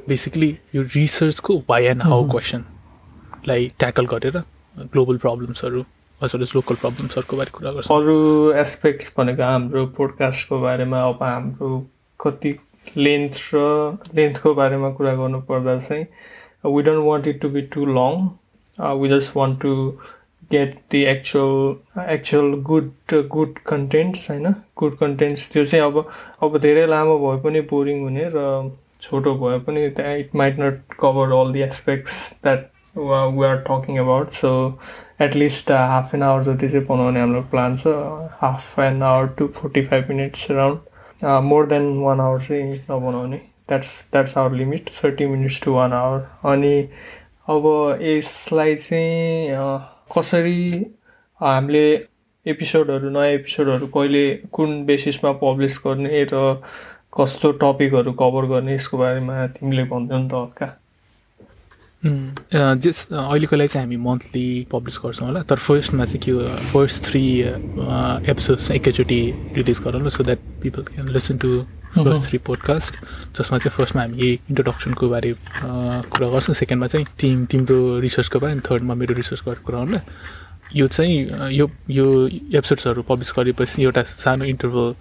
बेसिकली 0.07 0.49
यो 0.75 0.81
रिसर्चको 0.95 1.57
वाइ 1.69 1.85
एन्ड 1.85 2.01
हाउ 2.03 2.29
क्वेसनलाई 2.31 3.71
ट्याकल 3.79 4.05
गरेर 4.13 4.37
ग्लोबल 4.77 5.17
प्रब्लम्सहरू 5.25 5.81
एज 6.21 6.35
वेल 6.35 6.43
एज 6.43 6.51
लोकल 6.55 6.75
प्रब्लम्सहरूको 6.83 7.37
बारे 7.37 7.51
कुरा 7.57 7.71
गर्छ। 7.71 7.91
अरू 7.91 8.17
एस्पेक्ट्स 8.61 9.13
भनेको 9.17 9.43
हाम्रो 9.43 9.85
पोडकास्टको 9.97 10.59
बारेमा 10.61 11.01
अब 11.09 11.23
हाम्रो 11.23 11.69
कति 12.19 12.57
लेन्थ 12.97 13.35
र 13.53 13.59
लेन्थको 14.15 14.53
बारेमा 14.55 14.89
कुरा 14.97 15.13
गर्नुपर्दा 15.21 15.79
चाहिँ 15.79 16.05
we 16.73 16.81
don't 16.81 17.05
want 17.05 17.27
it 17.27 17.39
to 17.41 17.49
be 17.49 17.61
too 17.73 17.85
long. 17.85 18.39
Uh, 18.77 18.93
we 18.99 19.09
just 19.09 19.35
want 19.35 19.59
the 20.49 21.07
actual 21.07 21.77
actual 21.95 22.55
good 22.61 22.91
uh, 23.13 23.21
good 23.35 23.63
contents 23.71 24.27
होइन? 24.29 24.53
गुड 24.77 24.95
कन्टेन्ट्स 24.97 25.51
त्यो 25.53 25.65
चाहिँ 25.65 25.85
अब 25.85 25.97
अब 26.43 26.57
धेरै 26.65 26.85
लामो 26.87 27.17
भए 27.19 27.41
पनि 27.43 27.61
बोरिङ 27.71 28.01
हुने 28.03 28.29
र 28.35 28.43
छोटो 29.01 29.33
भए 29.39 29.59
पनि 29.67 29.85
it 29.85 30.35
might 30.35 30.59
not 30.59 30.95
cover 31.01 31.33
all 31.39 31.51
the 31.53 31.61
aspects 31.61 32.17
that 32.43 32.69
we 32.97 33.45
are 33.45 33.57
talking 33.69 33.97
about 33.99 34.31
so 34.41 34.51
at least 35.21 35.71
half 35.71 36.13
an 36.15 36.23
hour 36.23 36.43
जति 36.43 36.69
चाहिँ 36.69 36.85
बनाउने 36.87 37.19
हाम्रो 37.19 37.41
प्लान 37.51 37.77
छ 37.77 37.95
half 38.41 38.79
an 38.79 39.01
hour 39.09 39.27
to 39.39 39.47
forty 39.57 39.85
five 39.85 40.09
minutes 40.09 40.51
around 40.51 41.43
more 41.49 41.65
than 41.73 41.91
one 42.03 42.19
hour 42.21 42.39
चाहिँ 42.47 42.79
नबनाउने। 42.91 43.37
That's 43.67 43.91
that's 44.11 44.37
our 44.37 44.51
limit 44.61 44.89
thirty 45.03 45.25
minutes 45.27 45.61
to 45.63 45.73
one 45.73 45.93
hour 45.93 46.25
अनि 46.53 46.73
अब 47.49 47.67
यसलाई 48.01 48.75
चाहिँ 48.75 49.49
कसरी 50.09 50.61
हामीले 51.41 51.85
एपिसोडहरू 52.45 53.09
नयाँ 53.09 53.33
एपिसोडहरू 53.33 53.87
कहिले 53.93 54.25
कुन 54.53 54.83
बेसिसमा 54.85 55.31
पब्लिस 55.41 55.77
गर्ने 55.85 56.23
र 56.33 56.61
कस्तो 57.17 57.51
टपिकहरू 57.61 58.11
कभर 58.21 58.45
गर्ने 58.47 58.75
यसको 58.75 58.97
बारेमा 58.97 59.35
तिमीले 59.55 59.83
भन्थ्यौ 59.91 60.17
नि 60.19 60.27
त 60.29 60.33
हल्का। 60.33 60.67
जस 62.83 63.07
अहिलेको 63.11 63.55
लागि 63.55 63.67
चाहिँ 63.67 63.85
हामी 63.85 63.97
मन्थली 63.97 64.47
पब्लिस 64.71 64.99
गर्छौँ 65.03 65.27
होला। 65.27 65.41
तर 65.49 65.57
फर्स्टमा 65.57 66.05
चाहिँ 66.05 66.21
के 66.21 66.31
हो 66.31 66.39
फर्स्ट 66.73 67.03
थ्री 67.03 67.23
एपिसोड्स 68.29 68.71
एकैचोटि 68.71 69.21
रिलिज 69.57 69.79
गरौँ 69.85 70.01
ल 70.05 70.09
so 70.09 70.23
that 70.23 70.39
people 70.61 70.83
can 70.93 71.09
listen 71.09 71.37
to 71.41 71.49
first 71.95 72.29
three 72.29 72.37
podcast 72.47 72.95
जसमा 73.37 73.57
चाहिँ 73.57 73.75
फर्स्टमा 73.77 74.01
हामी 74.01 74.17
यही 74.17 74.33
इन्ट्रोडक्सनको 74.49 75.09
बारे 75.09 75.33
कुरा 75.63 76.27
गर्छौँ। 76.29 76.55
सेकेन्डमा 76.55 76.87
चाहिँ 76.87 77.05
तिम 77.19 77.45
तिम्रो 77.45 77.99
रिसर्चको 77.99 78.39
बारे 78.39 78.59
थर्डमा 78.67 78.93
मेरो 78.93 79.13
रिसर्च 79.15 79.41
गरेको 79.45 79.63
कुरा 79.65 79.83
ल 79.83 80.01
यो 80.75 80.87
चाहिँ 80.87 81.53
यो 81.55 81.69
यो 81.89 82.05
एपिसोड्सहरू 82.27 83.01
पब्लिस 83.07 83.31
गरेपछि 83.37 83.83
एउटा 83.83 84.03
सानो 84.03 84.45
इन्टरभल 84.45 84.95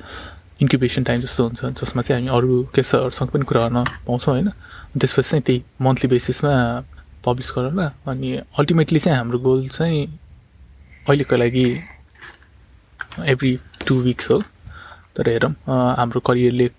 इन्क्युबेसन 0.62 1.02
टाइम 1.04 1.20
जस्तो 1.20 1.44
हुन्छ 1.44 1.82
जसमा 1.82 2.02
चाहिँ 2.02 2.28
हामी 2.28 2.36
अरू 2.36 2.62
केसहरूसँग 2.74 3.28
पनि 3.28 3.44
कुरा 3.44 3.68
गर्न 3.68 3.84
पाउँछौँ 4.06 4.34
होइन? 4.34 4.48
त्यसपछि 5.00 5.28
चाहिँ 5.30 5.42
त्यही 5.42 5.62
मन्थली 5.82 6.08
बेसिसमा 6.08 6.52
पब्लिस 7.24 7.52
गरौँला। 7.56 7.86
अनि 8.06 8.36
अल्टिमेटली 8.58 8.98
चाहिँ 8.98 9.18
हाम्रो 9.18 9.38
गोल 9.38 9.66
चाहिँ 9.68 10.06
अहिलेको 11.08 11.36
लागि 11.36 11.66
एभ्री 13.32 13.58
टु 13.86 13.94
विक्स 14.02 14.30
हो। 14.30 14.38
तर 15.16 15.28
हेरौँ 15.28 15.52
हाम्रो 15.98 16.20
करियरले 16.20 16.70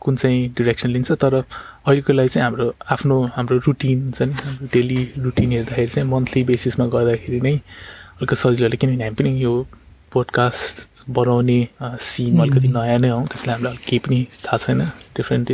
कुन 0.00 0.16
चाहिँ 0.16 0.48
डिरेक्सन 0.56 0.88
लिन्छ 0.90 1.12
तर 1.12 1.34
अहिलेको 1.34 2.12
लागि 2.12 2.28
चाहिँ 2.28 2.44
हाम्रो 2.44 2.74
आफ्नो 2.90 3.16
हाम्रो 3.36 3.56
रुटिन 3.66 4.02
हुन्छ 4.02 4.22
नि 4.22 4.32
हाम्रो 4.32 4.66
डेली 4.72 5.12
रुटिन 5.18 5.52
हेर्दाखेरि 5.52 5.88
चाहिँ 5.88 6.08
मन्थली 6.08 6.44
बेसिसमा 6.44 6.86
गर्दाखेरि 6.86 7.40
नै 7.40 7.54
अलिक 7.54 8.34
सजिलो 8.34 8.68
किनभने 8.76 9.04
हामी 9.04 9.14
पनि 9.14 9.42
यो 9.44 9.66
पोडकास्ट 10.12 10.88
बनाउने 11.10 11.68
सिन 11.82 12.40
अलिकति 12.40 12.68
नयाँ 12.68 12.98
नै 12.98 13.08
हौ 13.08 13.20
त्यसलाई 13.26 13.54
हामीलाई 13.54 13.72
अलिक 13.72 13.84
केही 13.88 13.98
पनि 13.98 14.26
थाहा 14.44 14.56
छैन। 14.56 14.80
डिफ्रेन्ट 15.16 15.48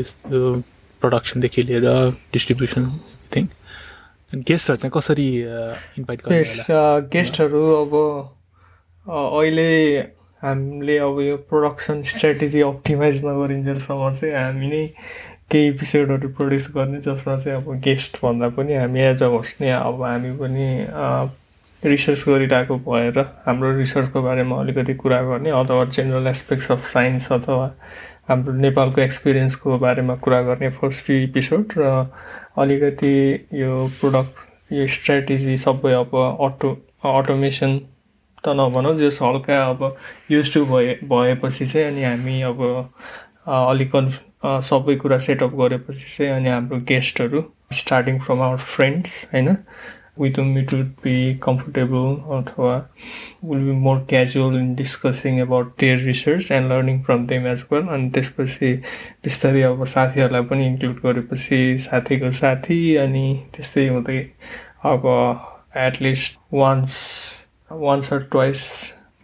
प्रडक्सनदेखि 1.02 1.62
लिएर 1.62 1.86
डिस्ट्रिब्युसन 2.32 2.84
थिङ 3.36 3.48
गेस्टहरू 4.32 4.76
चाहिँ 4.76 4.92
कसरी 4.96 5.28
इन्भाइट 5.98 6.22
गर्ने 6.22 6.42
गेस्टहरू 7.12 7.62
अब 7.82 7.92
अहिले 9.06 9.70
हामीले 10.42 10.96
अब 10.98 11.20
यो 11.20 11.36
प्रोडक्सन 11.50 12.02
स्ट्राटेजी 12.04 12.60
अप्टिमाइज 12.62 13.24
नगरिन्जेलसम्म 13.24 14.10
चाहिँ 14.12 14.34
हामी 14.34 14.68
नै 14.68 14.86
केही 15.50 15.68
एपिसोडहरू 15.68 16.28
प्रड्युस 16.38 16.66
गर्ने 16.74 17.00
जसमा 17.02 17.36
चाहिँ 17.36 17.56
अब 17.58 17.78
गेस्ट 17.84 18.16
भन्दा 18.22 18.48
पनि 18.56 18.74
हामी 18.76 19.00
एज 19.02 19.22
अ 19.22 19.28
होस्ट 19.34 19.60
नै 19.62 19.70
अब 19.74 20.02
हामी 20.02 20.32
पनि 20.38 20.66
रिसर्च 21.82 22.24
गरिरहेको 22.28 22.76
भएर 22.88 23.20
हाम्रो 23.44 23.70
रिसर्चको 23.76 24.22
बारेमा 24.22 24.58
अलिकति 24.60 24.94
कुरा 24.94 25.20
गर्ने 25.22 25.50
अथवा 25.60 25.84
जेनरल 25.90 26.26
एस्पेक्ट्स 26.28 26.70
अफ 26.70 26.84
साइन्स 26.88 27.30
अथवा 27.32 27.70
हाम्रो 28.28 28.54
नेपालको 28.66 29.00
एक्सपिरियन्सको 29.00 29.78
बारेमा 29.78 30.16
कुरा 30.26 30.42
गर्ने 30.42 30.70
फर्स्ट 30.76 31.04
फ्यु 31.04 31.16
एपिसोड 31.20 31.78
र 31.78 31.94
अलिकति 32.58 33.14
यो 33.54 33.86
प्रोडक्ट 34.00 34.72
यो 34.72 34.86
स्ट्राटेजी 34.96 35.56
सबै 35.60 35.92
अब 35.94 36.20
अटो 36.40 36.76
अटोमेसन 37.12 37.80
त 38.44 38.56
नभनौँ 38.60 38.96
जस 38.98 39.18
हल्का 39.22 39.62
अब 39.70 39.88
युज 40.30 40.52
टु 40.54 40.64
भए 40.66 40.98
भएपछि 41.14 41.66
चाहिँ 41.66 41.86
अनि 41.86 42.04
हामी 42.04 42.40
अब 42.50 42.62
अलिक 43.62 43.92
कन्फ 43.92 44.20
सबै 44.68 44.96
कुरा 44.96 45.18
सेटअप 45.28 45.56
गरेपछि 45.62 46.06
चाहिँ 46.16 46.32
अनि 46.32 46.48
हाम्रो 46.48 46.78
गेस्टहरू 46.92 47.44
स्टार्टिङ 47.80 48.18
फ्रम 48.18 48.40
आवर 48.42 48.70
फ्रेन्ड्स 48.76 49.18
होइन? 49.34 49.56
With 50.14 50.36
whom 50.36 50.56
it 50.58 50.72
would 50.74 51.00
be 51.02 51.36
comfortable 51.36 52.22
or 52.26 52.40
will 53.42 53.60
be 53.60 53.76
more 53.84 54.00
casual 54.06 54.56
in 54.56 54.74
discussing 54.74 55.40
about 55.40 55.78
their 55.78 55.96
research 55.96 56.50
and 56.50 56.68
learning 56.68 57.02
from 57.02 57.26
them 57.28 57.46
as 57.46 57.62
well. 57.70 57.88
अनि 57.88 58.10
त्यसपछि 58.10 58.72
बिस्तारै 59.24 59.62
अब 59.68 59.84
साथीहरूलाई 59.92 60.42
पनि 60.50 60.66
इन्क्लुड 60.66 61.00
गरेपछि 61.06 61.60
साथीको 61.78 62.30
साथी 62.40 62.78
अनि 63.04 63.24
त्यस्तै 63.54 63.86
हुँदै 63.88 64.18
अब 64.90 65.08
at least 65.86 66.38
once 66.52 66.98
once 67.80 68.12
or 68.12 68.22
twice 68.30 68.60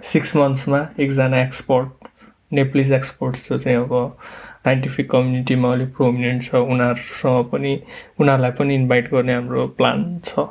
six 0.03 0.37
मन्थ्समा 0.37 0.87
एकजना 1.01 1.41
एक्सपर्ट 1.43 2.09
नेप्लिज 2.53 2.93
एक्सपर्ट्स 2.93 3.49
जो 3.49 3.59
चाहिँ 3.59 3.79
अब 3.79 4.19
साइन्टिफिक 4.65 5.11
कम्युनिटीमा 5.11 5.73
अलिक 5.73 5.95
प्रोमिनेन्ट 5.97 6.43
छ 6.43 6.55
उनीहरूसँग 6.55 7.45
पनि 7.51 7.75
उनीहरूलाई 8.21 8.51
पनि 8.51 8.75
इन्भाइट 8.75 9.11
गर्ने 9.11 9.35
हाम्रो 9.35 9.67
प्लान 9.79 10.21
छ। 10.25 10.47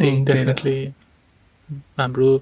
डेफिनेटली 0.00 0.76
हाम्रो 1.98 2.36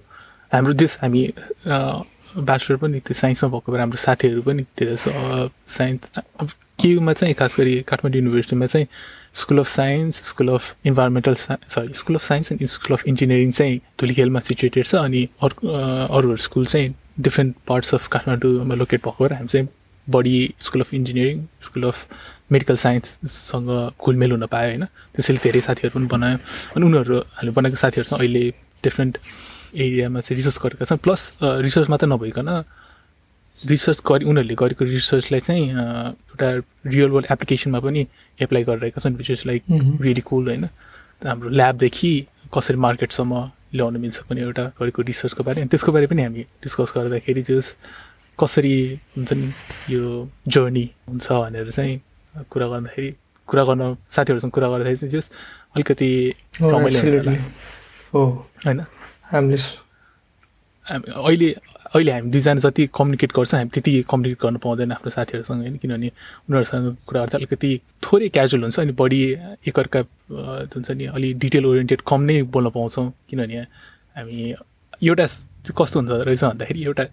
हाम्रो 0.53 0.73
देश 0.73 0.99
हामी 1.03 1.23
ब्याचलर 1.67 2.77
पनि 2.77 3.01
त्यो 3.01 3.15
साइन्समा 3.15 3.51
भएको 3.51 3.73
भएर 3.73 3.81
हाम्रो 3.81 3.99
साथीहरू 3.99 4.43
पनि 4.43 4.63
धेरै 4.79 4.97
साइन्स 4.97 6.11
केयुमा 6.79 7.13
चाहिँ 7.13 7.35
खास 7.35 7.57
गरी 7.61 7.81
काठमाडौँ 7.89 8.21
युनिभर्सिटीमा 8.23 8.67
चाहिँ 8.67 8.87
school 9.35 9.59
of 9.59 9.69
science 9.69 10.23
school 10.29 10.49
of 10.49 10.87
environmental 10.87 11.35
sorry 11.35 11.95
school 11.95 12.17
of 12.17 12.29
science 12.29 12.53
and 12.53 12.67
school 12.67 12.97
of 12.97 13.07
engineering 13.07 13.51
चाहिँ 13.53 13.79
धुलीखेलमा 14.01 14.41
सिचुएटेड 14.41 14.87
छ 14.87 14.95
अनि 14.95 15.29
अर्को 15.43 15.69
अरूहरू 15.69 16.37
स्कुल 16.37 16.67
चाहिँ 16.67 16.95
डिफ्रेन्ट 17.21 17.55
पार्ट्स 17.69 17.95
अफ 17.95 18.07
काठमाडौँमा 18.09 18.75
लोकेट 18.75 19.05
भएको 19.05 19.25
भएर 19.25 19.33
हामी 19.33 19.49
चाहिँ 19.49 19.69
बढी 20.07 20.55
school 20.61 20.81
of 20.81 20.95
engineering 20.95 21.45
school 21.63 21.85
of 21.85 22.07
medical 22.53 22.77
साइन्ससँग 22.77 23.71
घुलमेल 24.01 24.31
हुन 24.33 24.47
पायो 24.47 24.69
होइन। 24.69 24.85
त्यसैले 25.15 25.39
धेरै 25.45 25.61
साथीहरू 25.61 25.95
पनि 25.95 26.07
बनायो 26.09 26.37
अनि 26.77 26.87
उनीहरू 26.87 27.19
हामीले 27.19 27.53
बनाएको 27.57 27.77
साथीहरू 27.77 28.17
अहिले 28.17 28.45
डिफ्रेन्ट 28.85 29.19
एरियामा 29.77 30.21
चाहिँ 30.21 30.37
रिसर्च 30.37 30.59
गरेका 30.65 30.85
छन्। 30.85 31.05
प्लस 31.05 31.21
रिसर्च 31.43 31.89
मात्रै 31.93 32.09
नभइकन 32.09 32.49
रिसर्च 33.67 34.01
गरी 34.07 34.25
उनीहरूले 34.25 34.55
गरेको 34.55 34.85
रिसर्चलाई 34.85 35.41
चाहिँ 35.41 35.65
एउटा 35.71 36.49
रियल 36.87 37.11
वर्ल्ड 37.11 37.33
एप्लिकेसनमा 37.33 37.81
पनि 37.81 38.07
एप्लाई 38.43 38.65
गरिरहेका 38.65 39.01
छन् 39.03 39.17
which 39.17 39.31
is 39.31 39.43
like 39.47 39.63
really 40.01 40.21
cool 40.21 40.45
होइन? 40.49 40.65
हाम्रो 41.27 41.49
ल्याबदेखि 41.49 42.13
कसरी 42.55 42.77
मार्केटसम्म 42.77 43.51
ल्याउनु 43.75 43.99
मिल्छ 43.99 44.19
पनि 44.31 44.41
एउटा 44.41 44.65
गरेको 44.81 45.03
रिसर्चको 45.03 45.43
बारे। 45.45 45.61
अनि 45.61 45.69
त्यसको 45.69 45.93
बारे 45.93 46.07
पनि 46.07 46.23
हामी 46.23 46.43
डिस्कस 46.63 46.93
गर्दाखेरि 46.97 47.43
जस 47.43 47.77
कसरी 48.39 48.77
हुन्छ 49.17 49.33
नि 49.33 49.53
यो 49.91 50.29
जर्नी 50.49 50.85
हुन्छ 51.09 51.27
भनेर 51.33 51.71
चाहिँ 51.71 52.01
कुरा 52.51 52.67
गर्दाखेरि 52.69 53.11
कुरा 53.49 53.65
गर्न 53.65 53.83
साथीहरूसँग 54.15 54.53
कुरा 54.53 54.69
गर्दाखेरि 54.69 54.97
चाहिँ 54.97 55.13
जस 55.13 55.31
अलिकति 55.77 56.11
रमाइलो 56.63 58.23
होइन? 58.65 58.81
हामीले 59.33 59.59
अहिले 61.13 61.49
अहिले 61.95 62.13
हामी 62.13 62.31
दुईजना 62.31 62.61
जति 62.61 62.87
कम्युनिकेट 62.95 63.33
गर्छौँ 63.33 63.59
हामी 63.59 63.71
त्यति 63.75 63.93
कम्युनिकेट 64.11 64.39
गर्नु 64.43 64.59
पाउँदैन 64.61 64.93
आफ्नो 64.93 65.11
साथीहरूसँग 65.11 65.61
होइन? 65.61 65.77
किनभने 65.81 66.09
उनीहरूसँग 66.49 66.97
कुरा 67.07 67.21
गर्दा 67.21 67.37
अलिकति 67.39 67.71
थोरै 68.05 68.29
क्याजुअल 68.29 68.63
हुन्छ 68.63 68.79
अनि 68.81 68.93
बढी 68.93 69.21
एकअर्का 69.69 70.01
हुन्छ 70.75 70.91
नि 70.91 71.05
अलिक 71.17 71.39
डिटेल 71.39 71.67
ओरिएन्टेड 71.67 72.01
कम 72.05 72.21
नै 72.29 72.43
बोल्न 72.53 72.69
पाउँछौँ। 72.77 73.07
किनभने 73.31 73.57
हामी 74.17 74.37
एउटा 75.01 75.27
कस्तो 75.79 76.01
हुन्छ 76.01 76.11
रहेछ 76.29 76.45
भन्दाखेरि 76.45 76.85
एउटा 76.85 77.05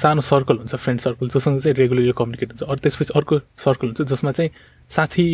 सानो 0.00 0.20
सर्कल 0.24 0.56
हुन्छ 0.56 0.74
फ्रेन्ड 0.74 1.00
सर्कल 1.00 1.28
जोसँग 1.28 1.60
चाहिँ 1.60 1.76
रेगुलरली 1.76 2.12
कम्युनिकेट 2.16 2.48
हुन्छ। 2.52 2.62
अरू 2.62 2.80
त्यसपछि 2.82 3.12
अर्को 3.16 3.38
सर्कल 3.64 3.86
हुन्छ 3.86 4.02
जसमा 4.12 4.32
चाहिँ 4.32 4.50
साथी 4.90 5.26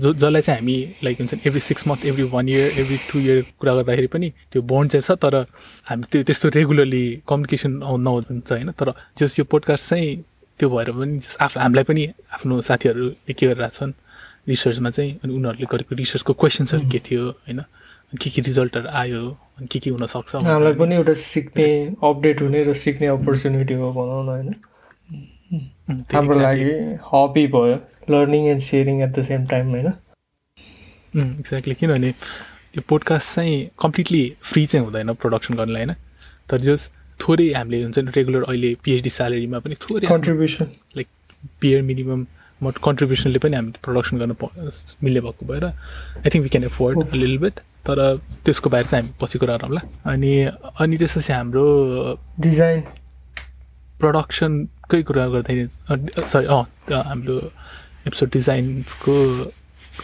जो 0.00 0.12
जसलाई 0.12 0.42
चाहिँ 0.42 0.60
हामी 0.60 0.76
लाइक 1.04 1.18
हुन्छ 1.18 1.34
every 1.46 1.60
six 1.60 1.86
month 1.88 2.04
every 2.06 2.22
one 2.32 2.48
year 2.48 2.78
every 2.80 2.96
two 3.10 3.18
year 3.18 3.44
कुरा 3.60 3.74
गर्दाखेरि 3.74 4.06
पनि 4.14 4.28
त्यो 4.52 4.62
बोन्ड 4.62 4.90
चाहिँ 4.90 5.02
छ 5.08 5.18
तर 5.24 5.34
हामी 5.88 6.04
त्यो 6.12 6.22
त्यस्तो 6.28 6.48
रेगुलरली 6.56 7.04
कम्युनिकेसन 7.28 7.72
नहुन्छ 8.06 8.52
होइन। 8.52 8.70
तर 8.76 8.92
जस 9.18 9.38
यो 9.38 9.44
पोडकास्ट 9.48 9.88
चाहिँ 9.90 10.16
त्यो 10.60 10.68
भएर 10.70 10.90
पनि 10.92 11.20
आफ्नो 11.40 11.62
हामीलाई 11.62 11.84
पनि 11.84 12.02
आफ्नो 12.34 12.60
साथीहरूले 12.68 13.32
के 13.32 13.46
गरिरहेछन् 13.46 13.92
रिसर्चमा 14.48 14.90
चाहिँ 14.90 15.10
अनि 15.24 15.32
उनीहरूले 15.34 15.66
गरेको 15.72 15.94
रिसर्चको 15.96 16.32
क्वेसन्सहरू 16.32 16.90
के 16.92 16.98
थियो 17.08 17.24
होइन? 17.48 17.60
के 18.20 18.30
के 18.30 18.40
रिजल्टहरू 18.42 18.88
आयो 19.00 19.22
अनि 19.58 19.66
के 19.72 19.78
के 19.80 19.90
हुनसक्छ 19.90 20.34
हामीलाई 20.44 20.74
पनि 20.78 20.94
एउटा 20.94 21.14
सिक्ने 21.24 21.68
अपडेट 22.04 22.42
हुने 22.42 22.62
र 22.64 22.72
सिक्ने 22.84 23.06
अपर्च्युनिटी 23.16 23.74
हो 23.80 23.92
भनौँ 23.92 24.24
न 24.24 24.28
होइन? 24.28 24.54
हाम्रो 25.50 26.38
लागि 26.38 26.70
हबी 27.06 27.46
भयो 27.48 27.78
learning 28.10 28.46
and 28.46 28.60
sharing 28.62 29.02
at 29.02 29.10
the 29.10 29.22
same 29.24 29.46
time 29.46 29.68
होइन 29.70 29.86
एक्ज्याक्टली 31.16 31.74
किनभने 31.74 32.10
त्यो 32.12 32.82
पोडकास्ट 32.88 33.34
चाहिँ 33.34 33.58
कम्प्लिटली 33.80 34.22
फ्री 34.42 34.66
चाहिँ 34.66 34.84
हुँदैन 34.84 35.12
प्रडक्सन 35.16 35.54
गर्नलाई 35.54 35.84
होइन 35.84 35.94
तर 36.48 36.58
जस 36.60 36.90
थोरै 37.20 37.52
हामीले 37.52 37.82
हुन्छ 37.82 37.98
नि 38.00 38.10
रेगुलर 38.16 38.42
अहिले 38.44 38.74
पिएचडी 38.82 39.10
स्यालेरीमा 39.10 39.58
पनि 39.60 39.74
थोरै 39.80 40.06
कन्ट्रिब्युसन 40.08 40.72
लाइक 40.96 41.08
पियर 41.60 41.82
मिनिमम 41.84 42.26
म 42.60 42.70
कन्ट्रिब्युसनले 42.82 43.38
पनि 43.38 43.56
हामी 43.56 43.72
प्रडक्सन 43.82 44.18
गर्न 44.18 44.36
मिल्ने 45.02 45.20
भएको 45.22 45.46
भएर 45.46 45.64
I 45.64 46.28
think 46.28 46.42
we 46.42 46.48
can 46.48 46.64
afford 46.66 47.14
लिल 47.14 47.38
बेट 47.38 47.60
तर 47.86 48.02
त्यसको 48.44 48.70
बाहिर 48.70 48.86
चाहिँ 48.86 49.02
हामी 49.02 49.18
पछि 49.20 49.38
कुरा 49.38 49.56
गरौँला 49.56 49.80
अनि 50.10 50.32
अनि 50.78 50.96
त्यसपछि 50.98 51.32
हाम्रो 51.32 51.66
डिजाइन 52.40 52.82
प्रडक्सनकै 54.86 55.02
कुरा 55.02 55.26
गर्दाखेरि 55.26 55.66
सरी 56.28 56.46
अँ 56.46 56.64
हाम्रो 57.02 57.36
एपिसोड 58.06 58.30
डिजाइन्सको 58.30 59.14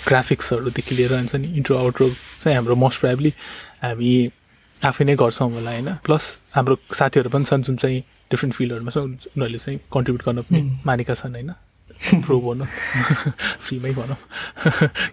ग्राफिक्सहरूदेखि 0.09 0.95
लिएर 0.95 1.13
हुन्छ 1.13 1.35
नि 1.37 1.49
इन्ट्रो 1.57 1.77
आउट्रो 1.79 2.09
चाहिँ 2.43 2.57
हाम्रो 2.57 2.75
मोस्ट 2.75 3.01
प्राइबली 3.01 3.33
हामी 3.83 4.11
आफै 4.83 5.05
नै 5.05 5.15
गर्छौँ 5.15 5.51
होला 5.51 5.71
होइन? 5.71 5.89
प्लस 6.03 6.25
हाम्रो 6.53 6.75
साथीहरू 6.93 7.31
पनि 7.31 7.45
छन् 7.45 7.63
जुन 7.63 7.77
चाहिँ 7.77 8.01
डिफ्रेन्ट 8.31 8.55
फिल्डहरूमा 8.55 8.91
छ 8.91 8.99
उनीहरूले 8.99 9.59
चाहिँ 9.59 9.79
कन्ट्रिब्युट 9.93 10.23
गर्न 10.27 10.43
पनि 10.43 10.61
मानेका 10.87 11.15
छन् 11.15 11.35
होइन? 11.35 11.53
प्रो 12.27 12.41
भनौँ 12.47 12.67
फ्रीमै 13.63 13.93
भनौँ। 14.01 14.19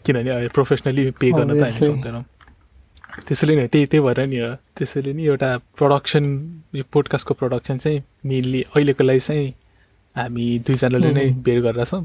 किनभने 0.01 0.29
अहिले 0.29 0.49
प्रोफेसनली 0.49 1.11
पे 1.11 1.31
गर्न 1.31 1.53
त 1.53 1.61
हामी 1.61 1.85
सक्दैनौँ। 1.85 2.25
त्यसैले 3.27 3.55
नै 3.55 3.67
त्यही 3.67 3.85
त्यही 3.85 4.01
भएर 4.01 4.19
नि 4.25 4.38
हो 4.39 4.49
त्यसैले 4.77 5.13
नि 5.13 5.23
एउटा 5.25 5.49
प्रडक्सन 5.77 6.25
यो 6.75 6.83
पोडकास्टको 6.91 7.33
प्रडक्सन 7.33 7.77
चाहिँ 7.77 8.03
मेनली 8.25 8.61
अहिलेको 8.63 9.03
लागि 9.03 9.19
चाहिँ 9.19 9.47
हामी 10.19 10.47
दुईजनाले 10.67 11.11
नै 11.19 11.25
बेर 11.45 11.59
गरेर 11.65 11.85
छौँ। 11.91 12.03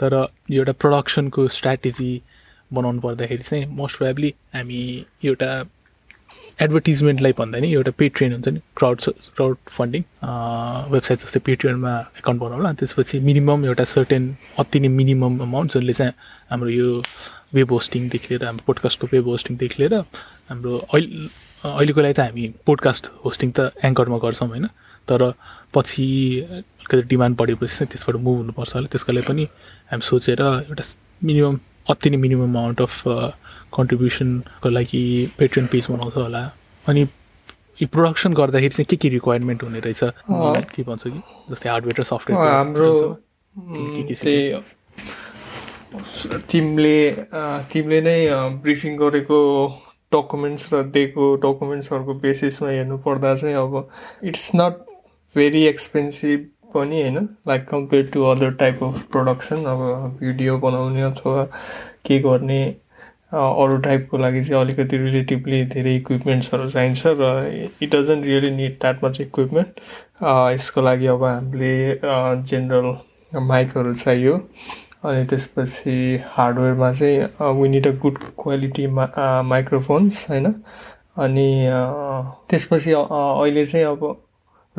तर 0.00 0.12
यो 0.50 0.60
एउटा 0.62 0.72
प्रडक्सनको 0.82 1.40
स्ट्राटेजी 1.56 2.10
बनाउनु 2.70 3.00
पर्दाखेरि 3.00 3.42
चाहिँ 3.48 3.66
मोस्ट 3.78 3.98
प्रोभाब्ली 3.98 4.30
हामी 4.54 4.80
एउटा 5.24 5.50
एडभर्टिजमेन्टलाई 6.64 7.32
भन्दा 7.38 7.58
नि 7.62 7.68
एउटा 7.72 7.90
पेट्रेन 7.98 8.32
हुन्छ 8.32 8.48
नि 8.48 8.60
क्राउड 8.76 8.98
क्राउड 9.36 9.56
फन्डिङ 9.76 10.02
वेबसाइट 10.92 11.18
जस्तै 11.22 11.40
पेट्रियनमा 11.48 11.92
एकाउन्ट 12.20 12.40
बनाउला। 12.42 12.72
त्यसपछि 12.80 13.20
मिनिमम 13.28 13.64
एउटा 13.64 13.84
सर्टेन 13.94 14.24
अति 14.58 14.80
नै 14.80 14.88
मिनिमम 15.00 15.38
अमाउन्ट 15.46 15.72
जसले 15.74 15.92
चाहिँ 15.98 16.12
हाम्रो 16.50 16.70
यो 16.70 16.88
वेब 17.54 17.72
होस्टिङदेखि 17.72 18.28
लिएर 18.30 18.44
हाम्रो 18.46 18.64
पोडकास्टको 18.66 19.06
वेब 19.12 19.28
होस्टिङदेखि 19.34 19.76
लिएर 19.82 19.94
हाम्रो 20.50 20.72
अहिले 20.94 21.28
अहिलेको 21.64 22.00
लागि 22.00 22.14
त 22.18 22.20
हामी 22.26 22.44
पोडकास्ट 22.66 23.04
होस्टिङ 23.24 23.48
त 23.56 23.72
एङ्करमा 23.88 24.18
गर्छौँ 24.24 24.48
होइन? 24.48 24.66
तर 25.08 25.20
पछि 25.74 26.06
अलिकति 26.88 27.08
डिमान्ड 27.08 27.36
बढेपछि 27.36 27.74
चाहिँ 27.76 27.88
त्यसबाट 27.92 28.16
मुभ 28.16 28.36
हुनुपर्छ 28.36 28.74
होला। 28.74 28.86
त्यसको 28.92 29.12
लागि 29.12 29.26
पनि 29.28 29.44
हामी 29.92 30.02
सोचेर 30.08 30.40
एउटा 30.40 30.84
मिनिमम 31.28 31.58
अति 31.90 32.10
नै 32.10 32.16
मिनिमम 32.16 32.48
अमाउन्ट 32.48 32.80
अफ 32.80 32.94
कन्ट्रिब्युसनको 33.76 34.68
लागि 34.68 35.02
पेट्रोन 35.38 35.66
पेज 35.72 35.86
बनाउँछ 35.90 36.16
होला। 36.16 36.42
अनि 36.88 37.02
यो 37.80 37.86
प्रोडक्सन 37.92 38.32
गर्दाखेरि 38.34 38.74
चाहिँ 38.74 38.86
के 38.90 38.96
के 38.96 39.08
रिक्वायरमेन्ट 39.08 39.62
हुने 39.62 39.80
रहेछ? 39.80 40.00
के 40.74 40.82
भन्छ 40.82 41.02
कि? 41.04 41.20
जस्तै 41.50 41.68
हार्डवेयर 41.68 42.00
र 42.00 42.02
सफ्टवेयर 42.04 42.50
हाम्रो 42.52 42.90
तिमीले 46.50 46.98
तिमीले 47.72 48.00
नै 48.00 48.18
ब्रिफिङ 48.64 48.96
गरेको 48.96 49.38
डकुमेन्ट्स 50.12 50.72
र 50.72 50.82
दिएको 50.96 51.24
डकुमेन्ट्सहरूको 51.44 52.14
बेसिसमा 52.24 52.68
हेर्नु 52.68 52.96
पर्दा 53.06 53.34
चाहिँ 53.36 53.54
अब 53.56 53.72
इट्स 54.28 54.50
नट 54.54 54.74
भेरी 55.32 55.62
एक्सपेन्सिभ 55.66 56.40
पनि 56.74 57.00
होइन 57.02 57.28
like 57.48 57.68
compare 57.68 58.10
to 58.10 58.24
other 58.24 58.50
type 58.54 58.82
of 58.84 59.02
production 59.12 59.64
अब 59.64 59.80
भिडियो 60.20 60.58
बनाउने 60.58 61.02
अथवा 61.02 61.44
के 62.06 62.18
गर्ने 62.18 62.60
अरू 63.34 63.76
टाइपको 63.76 64.18
लागि 64.18 64.42
चाहिँ 64.44 64.60
अलिकति 64.62 64.98
रिलेटिभली 64.98 65.64
धेरै 65.66 65.94
इक्विपमेन्ट्सहरू 65.96 66.68
चाहिन्छ 66.70 67.06
र 67.20 67.30
it 67.82 67.94
doesn't 67.94 68.24
really 68.24 68.50
need 68.50 68.78
that 68.80 69.04
much 69.04 69.20
equipment 69.20 69.80
यसको 70.52 70.82
लागि 70.82 71.06
अब 71.06 71.24
हामीले 71.24 71.72
जेनरल 72.44 73.40
माइकहरू 73.46 73.94
चाहियो 73.94 74.36
अनि 75.04 75.24
त्यसपछि 75.24 75.96
हार्डवेयरमा 76.26 76.92
चाहिँ 76.92 77.52
we 77.60 77.68
need 77.68 77.86
a 77.86 77.90
good 77.98 78.18
quality 78.38 78.86
microphones 78.86 80.24
होइन? 80.30 80.54
अनि 81.18 81.48
त्यसपछि 82.50 82.92
अहिले 82.92 83.64
चाहिँ 83.64 83.86
अब 83.86 84.04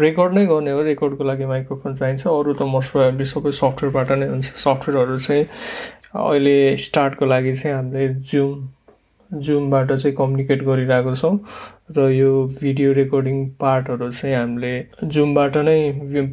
रेकर्ड 0.01 0.33
नै 0.33 0.45
गर्ने 0.47 0.71
हो 0.71 0.81
रेकर्डको 0.87 1.23
लागि 1.29 1.45
माइक्रोफोन 1.51 1.95
चाहिन्छ। 2.01 2.27
अरू 2.33 2.53
त 2.53 2.67
मोस्ट 2.73 2.91
प्रोभाब्ली 2.91 3.25
सबै 3.31 3.51
सफ्टवेयरबाट 3.59 4.11
नै 4.23 4.27
हुन्छ। 4.33 4.51
सफ्टवेयरहरू 4.65 5.17
चाहिँ 5.27 5.45
अहिले 6.25 6.57
स्टार्टको 6.87 7.25
लागि 7.25 7.53
चाहिँ 7.61 7.75
हामीले 7.75 8.07
जुम 8.33 8.67
जुमबाट 9.31 9.91
चाहिँ 9.93 10.15
कम्युनिकेट 10.17 10.63
गरिरहेको 10.67 11.13
छौँ। 11.15 11.35
र 11.97 12.05
यो 12.11 12.29
भिडियो 12.53 12.93
रेकर्डिङ 12.93 13.43
पार्टहरू 13.61 14.09
चाहिँ 14.11 14.35
हामीले 14.35 14.71
जुमबाट 15.15 15.57
नै 15.67 15.75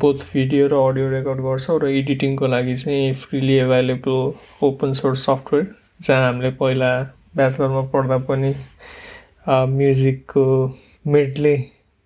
बोथ 0.05 0.25
भिडियो 0.33 0.67
र 0.73 0.81
अडियो 0.85 1.11
रेकर्ड 1.11 1.41
गर्छौँ। 1.49 1.79
र 1.83 1.91
एडिटिङको 1.99 2.47
लागि 2.55 2.77
चाहिँ 2.77 3.13
freely 3.23 3.59
available 3.67 4.17
open 4.69 4.93
source 5.03 5.25
software 5.27 5.69
जहाँ 6.03 6.27
हामीले 6.27 6.51
पहिला 6.63 6.91
ब्याचलरमा 7.37 7.83
पढ्दा 7.93 8.19
पनि 8.31 8.53
म्युजिकको 9.49 10.45
मिडले 11.15 11.57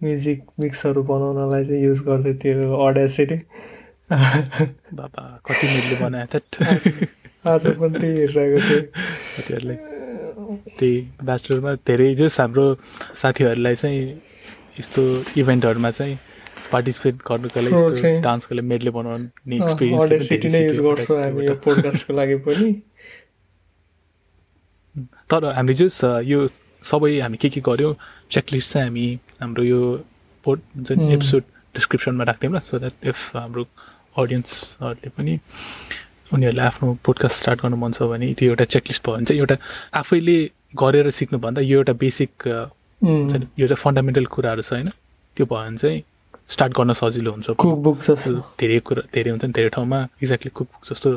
म्युजिक 0.03 0.39
मिक्सहरू 0.61 1.03
बनाउनलाई 1.11 1.65
चाहिँ 1.65 1.83
युज 1.85 2.01
गर्थ्यो 2.07 2.33
त्यो 2.43 2.77
अड्यासिटी 2.87 3.37
बाबा 5.01 5.23
कति 5.47 5.67
मिलले 5.73 5.97
बनायो 6.05 6.27
आज 7.51 7.67
पनि 7.81 7.99
त्यही 8.01 8.15
हेरिरहेको 8.21 8.59
थिएँ। 8.69 9.77
त्यही 10.79 10.95
ब्याचलरमा 11.25 11.73
धेरै 11.89 12.09
जस 12.15 12.41
हाम्रो 12.41 12.67
साथीहरूलाई 13.23 13.75
चाहिँ 13.83 14.03
यस्तो 14.81 15.03
इभेन्टहरूमा 15.41 15.91
चाहिँ 15.91 16.17
पार्टिसिपेट 16.73 17.15
गर्नुको 17.29 17.61
लागि 17.61 18.21
डान्सको 18.23 18.55
लागि 18.55 18.67
मेडले 18.73 18.91
बनाउने 18.99 19.57
एक्सपिरियन्स 19.57 20.33
नै 20.55 20.61
युज 20.67 20.81
गर्छौँ 20.87 21.19
हामी 21.23 21.47
यो 21.47 21.55
पोडकास्टको 21.65 22.13
लागि 22.21 22.37
पनि। 22.47 22.71
तर 25.31 25.45
हामीले 25.57 25.75
जस 25.81 26.01
यो 26.33 26.39
सबै 26.85 27.19
हामी 27.21 27.37
के 27.43 27.49
के 27.55 27.61
गऱ्यौँ 27.69 27.95
चेकलिस्ट 28.31 28.73
चाहिँ 28.73 28.89
हामी 28.89 29.07
हाम्रो 29.41 29.63
यो 29.65 29.81
पोड 30.45 30.61
हुन्छ 30.77 30.93
नि 30.93 31.13
एपिसोड 31.15 31.43
डिस्क्रिप्सनमा 31.75 32.25
राख्थ्यौँ 32.31 32.53
ल 32.55 32.59
सो 32.71 32.79
द्याट 32.79 33.07
इफ 33.07 33.37
हाम्रो 33.37 33.65
अडियन्सहरूले 34.19 35.11
पनि 35.17 35.39
उनीहरूलाई 36.35 36.67
आफ्नो 36.67 36.87
पोडकास्ट 37.05 37.37
स्टार्ट 37.43 37.63
गर्नु 37.63 37.77
मन 37.77 37.93
छ 37.93 38.03
भने 38.13 38.33
त्यो 38.39 38.49
एउटा 38.51 38.65
चेकलिस्ट 38.75 39.03
भयो 39.07 39.17
भने 39.17 39.25
चाहिँ 39.25 39.41
एउटा 39.41 39.57
आफैले 40.01 40.39
गरेर 40.83 41.11
सिक्नुभन्दा 41.21 41.61
यो 41.71 41.79
एउटा 41.79 41.93
बेसिक 42.05 42.31
हुन्छ 43.03 43.33
नि 43.35 43.47
यो 43.59 43.67
चाहिँ 43.67 43.83
फन्डामेन्टल 43.85 44.27
कुराहरू 44.35 44.63
छ 44.63 44.73
होइन? 44.73 44.89
त्यो 45.37 45.47
भयो 45.47 45.65
भने 45.67 45.79
चाहिँ 45.83 46.03
स्टार्ट 46.51 46.73
गर्न 46.79 46.93
सजिलो 47.01 47.31
हुन्छ। 47.33 47.51
कुकबुक 47.63 47.99
जस्तो। 48.07 48.35
धेरै 48.61 48.79
कुरा 48.87 49.03
धेरै 49.15 49.31
हुन्छ 49.31 49.45
नि 49.45 49.53
धेरै 49.59 49.69
ठाउँमा 49.77 49.99
एक्ज्याक्टली 50.23 50.51
कुकबुक 50.55 50.83
जस्तो 50.91 51.11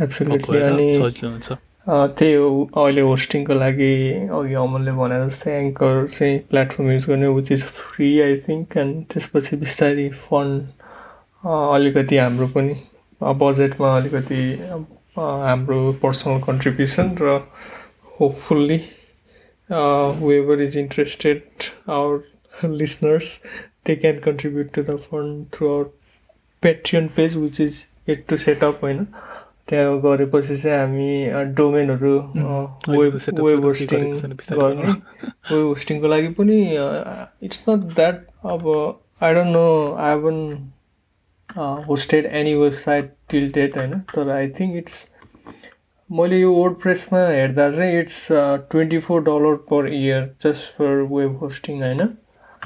सजिलो 0.00 1.30
हुन्छ। 1.30 1.48
त्यही 1.86 2.32
हो 2.34 2.48
अहिले 2.76 3.00
होस्टिङको 3.02 3.54
लागि 3.54 3.92
अघि 4.34 4.54
अमलले 4.54 4.92
भने 4.92 5.20
जस्तै 5.20 5.52
एङ्कर 5.58 6.00
चाहिँ 6.08 6.38
प्लेटफर्म 6.50 6.90
युज 6.90 7.06
गर्ने 7.06 7.28
which 7.34 7.52
is 7.52 7.62
free 7.76 8.08
I 8.20 8.36
think 8.42 8.76
and 8.76 8.98
त्यसपछि 9.08 9.56
बिस्तारै 9.56 10.04
फन्ड 10.18 11.48
अलिकति 11.52 12.16
हाम्रो 12.16 12.48
पनि 12.50 12.76
बजेटमा 13.40 13.94
अलिकति 13.96 14.42
हाम्रो 15.16 15.80
पर्सनल 16.02 16.42
कन्ट्रिब्युसन 16.42 17.14
र 17.20 17.38
hopefully 18.20 18.80
whoever 20.22 20.62
is 20.62 20.76
interested 20.78 21.70
our 21.92 22.70
listeners 22.76 23.34
they 23.86 23.96
can 23.96 24.18
contribute 24.20 24.72
to 24.74 24.82
the 24.82 24.96
fund 25.00 25.44
through 25.52 25.72
our 25.72 25.90
Patreon 26.62 27.08
page 27.16 27.36
which 27.38 27.60
is 27.60 27.84
yet 28.08 28.26
to 28.28 28.36
set up 28.38 28.80
होइन? 28.82 29.06
त्यहाँ 29.70 29.98
गरेपछि 30.00 30.56
चाहिँ 30.56 30.78
हामी 30.78 31.52
डोमेनहरू 31.54 32.16
वेब 32.88 33.18
वेब 33.44 33.64
होस्टिङ 33.64 34.04
गर्ने 34.50 34.88
वेब 34.88 35.66
होस्टिङको 35.66 36.08
लागि 36.14 36.28
पनि 36.40 36.58
इट्स 37.48 37.64
नट 37.68 37.94
द्याट 37.94 38.26
अब 38.54 38.66
I 39.22 39.34
don't 39.34 39.52
know 39.52 39.66
I 39.98 40.14
haven't 40.14 40.38
hosted 41.88 42.26
any 42.40 42.54
website 42.54 43.12
till 43.30 43.50
date 43.52 43.78
होइन? 43.78 43.98
तर 44.14 44.30
आई 44.30 44.48
थिङ्क 44.60 44.76
इट्स 44.76 44.98
मैले 46.10 46.40
यो 46.40 46.52
वर्ड 46.54 46.74
प्रेसमा 46.82 47.18
हेर्दा 47.28 47.70
चाहिँ 47.70 48.00
it's 48.00 48.26
twenty 48.70 48.98
four 49.06 49.22
dollar 49.24 49.54
per 49.70 49.88
year 49.92 50.28
just 50.42 50.72
for 50.78 51.02
web 51.12 51.38
hosting 51.42 51.82
होइन? 51.82 52.02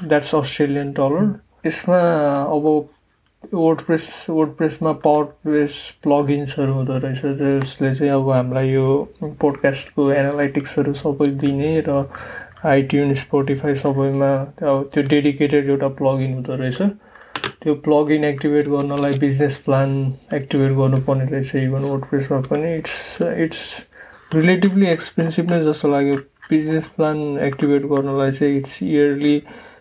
द्याट्स 0.03 0.35
अस्ट्रेलियन 0.35 0.91
डलर 0.99 1.33
यसमा 1.67 1.99
अब 2.57 2.65
वर्ड 3.53 3.81
प्रेस 3.81 4.25
वर्ड 4.29 4.49
प्रेसमा 4.57 4.91
पावर 5.05 5.23
प्रेस 5.43 5.73
प्लगिन्सहरू 6.03 6.73
हुँदो 6.73 6.97
रहेछ 6.97 7.21
जसले 7.41 7.93
चाहिँ 7.95 8.11
अब 8.11 8.29
हामीलाई 8.29 8.69
यो 8.69 8.87
पोडकास्टको 9.41 10.11
एनालाइटिक्सहरू 10.11 10.93
सबै 11.01 11.27
दिने 11.43 11.71
र 11.87 11.97
आइट्युन 12.65 13.13
स्पोटिफाई 13.23 13.75
सबैमा 13.81 14.29
अब 14.69 14.89
त्यो 14.93 15.03
डेडिकेटेड 15.09 15.69
एउटा 15.69 15.87
प्लगइन 16.01 16.33
हुँदो 16.33 16.55
रहेछ। 16.61 16.81
त्यो 17.63 17.75
प्लगइन 17.87 18.23
एक्टिभेट 18.23 18.67
गर्नलाई 18.69 19.17
बिजनेस 19.19 19.57
प्लान 19.65 19.97
एक्टिभेट 20.33 20.71
गर्नुपर्ने 20.77 21.25
रहेछ 21.25 21.55
इभन 21.55 21.89
वर्ड 21.91 22.05
प्रेसमा 22.09 22.39
पनि। 22.49 22.75
इट्स 22.77 23.17
इट्स 23.21 23.61
रिलेटिभली 24.35 24.87
एक्सपेन्सिभ 24.87 25.51
नै 25.51 25.61
जस्तो 25.63 25.91
लाग्यो। 25.91 26.17
बिजनेस 26.49 26.87
प्लान 26.95 27.21
एक्टिभेट 27.41 27.85
गर्नलाई 27.91 28.31
चाहिँ 28.31 28.57
इट्स 28.57 28.81
इयरली 28.83 29.35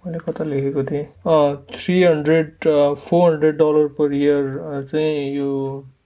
मैले 0.06 0.18
कता 0.18 0.44
लेखेको 0.44 0.84
थिएँ। 0.84 1.04
Three 1.72 2.02
hundred 2.02 2.68
four 2.98 3.32
hundred 3.32 3.56
dollar 3.58 3.86
per 3.98 4.14
year 4.14 4.86
चाहिँ 4.90 5.34
यो 5.36 5.50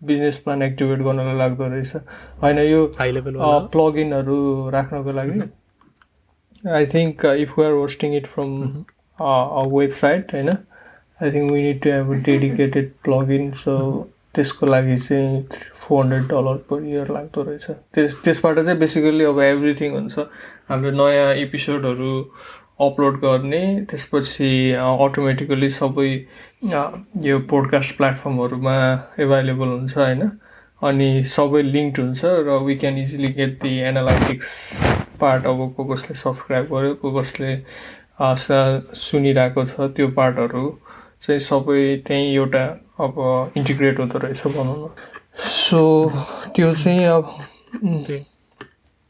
बिजनेस 0.05 0.39
प्लान 0.39 0.63
एक्टिभेट 0.63 0.99
गर्नलाई 1.03 1.37
लाग्दो 1.39 1.67
रहेछ। 1.67 1.97
होइन 2.43 2.59
यो 2.59 2.85
प्लगइनहरू 2.99 4.39
राख्नको 4.71 5.13
लागि। 5.13 5.41
I 6.65 6.87
think 6.87 7.25
if 7.25 7.59
we 7.59 7.65
are 7.65 7.73
hosting 7.73 8.15
it 8.17 8.27
from 8.27 8.55
website 9.75 10.35
होइन 10.35 10.49
I 10.49 11.31
think 11.33 11.53
we 11.53 11.63
need 11.63 11.83
to 11.83 11.91
have 11.91 12.13
dedicated 12.25 12.93
plugin 13.05 13.51
so 13.61 13.75
त्यसको 14.39 14.67
लागि 14.67 14.97
चाहिँ 15.05 15.43
four 15.53 16.05
hundred 16.05 16.27
dollar 16.33 16.63
per 16.71 16.87
year 16.95 17.13
लाग्दो 17.19 17.43
रहेछ। 17.51 17.67
त्यस 17.95 18.17
त्यसबाट 18.25 18.61
चाहिँ 18.61 18.79
बेसिकल्ली 18.79 19.25
अब 19.33 19.41
एभ्रिथिङ 19.43 19.99
हुन्छ। 19.99 20.27
हाम्रो 20.69 20.91
नयाँ 21.03 21.31
एपिसोडहरू 21.45 22.13
अपलोड 22.81 23.17
गर्ने 23.21 23.63
त्यसपछि 23.91 24.51
अटोमेटिकली 24.81 25.71
सबै 25.77 26.11
यो 27.27 27.39
पोडकास्ट 27.53 27.97
प्लेटफर्महरूमा 27.97 28.77
एभाइलेबल 29.21 29.69
हुन्छ 29.69 29.99
होइन? 29.99 30.31
अनि 30.83 31.07
सबै 31.31 31.63
लिङ्क 31.63 31.99
हुन्छ 32.01 32.33
र 32.49 32.57
we 32.65 32.75
can 32.83 32.99
easily 32.99 33.33
get 33.39 33.55
the 33.63 33.71
analytics 33.87 34.51
part 35.21 35.47
अब 35.53 35.63
को 35.77 35.85
कसले 35.85 36.15
सब्सक्राइब 36.21 36.69
गर्यो 36.75 36.95
को 37.05 37.13
कसले 37.19 37.55
सुनिरहेको 39.01 39.65
छ 39.65 39.89
त्यो 39.97 40.09
पार्टहरू 40.21 40.63
चाहिँ 41.21 41.39
सबै 41.47 41.81
त्यहीँ 42.07 42.31
एउटा 42.35 42.63
अब 43.01 43.53
इन्टिग्रेट 43.57 43.99
हुँदो 43.99 44.19
रहेछ 44.19 44.47
भनौँ 44.47 44.77
न। 44.77 44.91
सो 45.39 45.81
त्यो 46.57 46.73
चाहिँ 46.73 47.05
अब 47.07 47.25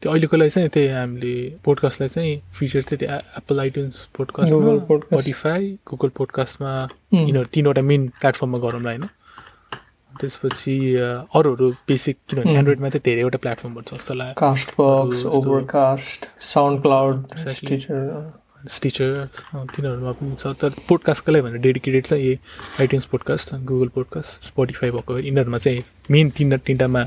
त्यो 0.01 0.09
अहिलेको 0.11 0.37
लागि 0.37 0.49
चाहिँ 0.49 0.69
त्यही 0.69 0.87
हामीले 0.87 1.35
पोडकास्टलाई 1.65 2.09
चाहिँ 2.09 2.41
फिचर 2.57 2.81
चाहिँ 2.81 2.99
त्यो 2.99 3.15
एप्पल 3.37 3.59
आइट्युन्स 3.59 4.05
पोडकास्टमा 4.17 4.75
स्पोटिफाई 5.05 5.71
गुगल 5.89 6.09
पोडकास्टमा 6.17 6.71
यिनीहरू 7.13 7.49
तिनवटा 7.53 7.81
मेन 7.81 8.07
प्लेटफर्ममा 8.19 8.57
गरौँ 8.65 8.81
होइन। 8.81 9.03
त्यसपछि 10.11 10.75
अरूहरू 11.35 11.69
बेसिक 11.87 12.17
किनभने 12.29 12.57
एन्ड्रोइडमा 12.59 12.89
चाहिँ 12.89 13.03
धेरैवटा 13.05 13.37
प्लेटफर्महरू 13.43 13.83
छ 13.89 13.93
जस्तो 13.93 14.13
लाग्यो। 14.13 14.35
Caste 14.39 14.69
box 14.79 15.25
Overcast 15.25 16.29
sound 16.45 16.81
cloud 16.81 17.17
Stitcher 18.67 19.25
तिनीहरूमा 19.55 20.11
पनि 20.11 20.35
छ 20.39 20.47
तर 20.61 20.69
पोडकास्टको 20.89 21.31
लागि 21.31 21.41
भनेर 21.41 21.61
डेडिकेटेड 21.61 22.05
चाहिँ 22.05 22.25
यही 22.25 22.39
iTunes 22.79 23.05
podcast 23.05 23.53
Google 23.55 23.87
podcast 23.87 24.47
Spotify 24.47 24.91
भएको 24.91 25.19
यिनीहरूमा 25.19 25.57
चाहिँ 25.57 25.83
मेन 26.11 26.29
तिन 26.29 26.57
तिनवटामा 26.57 27.03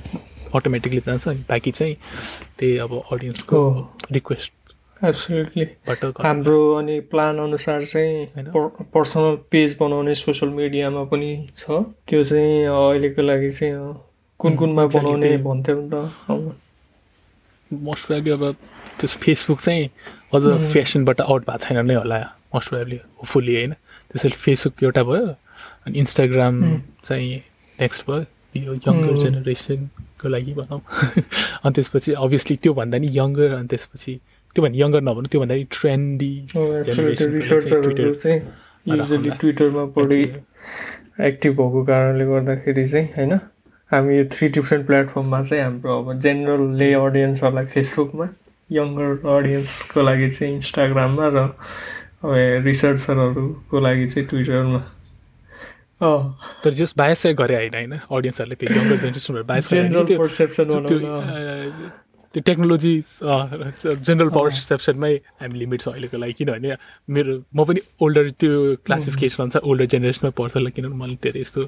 अटोमेटिकली 0.55 1.01
जान्छ 1.01 1.29
अनि 1.29 1.45
बाँकी 1.49 1.71
चाहिँ 1.71 1.97
त्यही 2.59 2.77
अब 2.79 3.03
अडियन्सको 3.13 3.61
रिक्वेस्ट 4.13 4.53
हाम्रो 6.21 6.75
अनि 6.75 7.01
प्लान 7.01 7.39
अनुसार 7.39 7.85
चाहिँ 7.85 8.27
पर्सनल 8.95 9.37
पेज 9.51 9.77
बनाउने 9.81 10.15
सोसियल 10.15 10.53
मिडियामा 10.53 11.05
पनि 11.05 11.49
छ। 11.57 11.71
त्यो 12.09 12.25
चाहिँ 12.25 12.65
अहिलेको 12.65 13.23
लागि 13.23 13.51
चाहिँ 13.51 13.95
कुन 14.39 14.57
कुनमा 14.57 14.87
बनाउने 14.87 15.37
भन्थ्यो 15.37 15.81
नि 15.81 15.91
त। 15.91 15.95
मोस्ट 17.73 18.07
प्रोब्ली 18.07 18.31
अब 18.31 18.57
त्यस 19.01 19.17
फेसबुक 19.17 19.61
चाहिँ 19.61 19.89
अझ 20.35 20.43
फेसनबाट 20.73 21.21
आउट 21.21 21.43
भएको 21.47 21.59
छैन 21.59 21.87
नै 21.87 21.95
होला 21.95 22.19
मोस्ट 22.55 22.69
प्रोब्ली 22.69 22.97
होपफुल्ली 22.97 23.55
होइन। 23.55 23.73
त्यसैले 24.13 24.37
फेसबुक 24.37 24.83
एउटा 24.83 25.03
भयो 25.03 25.27
अनि 25.87 25.99
इन्स्टाग्राम 25.99 26.55
चाहिँ 27.05 27.37
नेक्स्ट 27.81 28.11
भयो 28.11 28.25
यो 28.63 28.75
यङ्गर 28.75 29.17
जेनेरेसनको 29.17 30.29
लागि 30.29 30.55
भनौँ। 30.55 30.81
अनि 31.65 31.73
त्यसपछि 31.73 32.13
अभियसली 32.13 32.57
त्योभन्दा 32.57 32.99
नि 32.99 33.09
यङ्गर 33.13 33.55
अनि 33.55 33.69
त्यसपछि 33.69 34.21
त्योभन्दा 34.57 34.79
यङ्गर 34.85 35.01
नभनौँ 35.01 35.25
त्योभन्दा 35.25 35.55
नि 35.55 35.65
ट्रेन्डी 35.71 36.33
ट्विटरमा 39.41 39.85
बढी 39.85 40.23
एक्टिभ 41.21 41.53
भएको 41.53 41.85
कारणले 41.85 42.25
गर्दाखेरि 42.25 42.85
चाहिँ 42.85 43.09
होइन? 43.17 43.39
हामी 43.93 44.17
यो 44.17 44.25
थ्री 44.25 44.49
डिफ्रेन्ट 44.49 44.87
प्लेटफर्ममा 44.87 45.43
चाहिँ 45.43 45.63
हाम्रो 45.65 45.99
अब 45.99 46.19
जेनरल 46.21 46.63
ले 46.77 46.93
अडियन्सहरूलाई 46.95 47.67
फेसबुकमा 47.67 48.29
यङ्गर 48.71 49.29
अडियन्सको 49.29 50.03
लागि 50.03 50.31
चाहिँ 50.31 50.55
इन्स्टाग्राममा 50.55 51.29
र 51.29 51.39
अब 52.25 52.35
रिसर्चरहरूको 52.67 53.81
लागि 53.81 54.07
चाहिँ 54.07 54.29
ट्विटरमा 54.29 54.83
तर 56.65 56.71
जस 56.71 56.95
बायस 56.97 57.23
चाहिँ 57.23 57.37
गरे 57.37 57.57
होइन 57.57 57.75
होइन? 57.75 57.93
अडियन्सहरूले 58.11 58.55
त्यो 58.55 58.75
यङ्गर 58.75 58.97
जेनेरेसनहरू 58.97 59.45
बायस 59.45 59.71
जेनरल 59.71 60.17
पर्सेप्सन 60.19 60.71
त्यो 62.33 62.43
टेक्नोलोजी 62.47 62.93
जेनरल 64.09 64.31
पर्सेप्सनमै 64.37 65.15
हामी 65.43 65.59
लिमिट 65.59 65.81
छ 65.81 65.89
अहिलेको 65.89 66.17
लागि 66.19 66.35
किनभने 66.39 66.77
मेरो 67.17 67.33
म 67.55 67.65
पनि 67.69 67.81
ओल्डर 68.03 68.31
त्यो 68.41 68.53
क्लासिफिकेसन 68.87 69.43
अनुसार 69.43 69.63
ओल्डर 69.71 69.87
जेनेरेसनमै 69.95 70.33
पर्छ 70.39 70.53
होला 70.57 70.71
किनभने 70.77 70.97
मैले 71.03 71.17
धेरै 71.23 71.41
यस्तो 71.41 71.61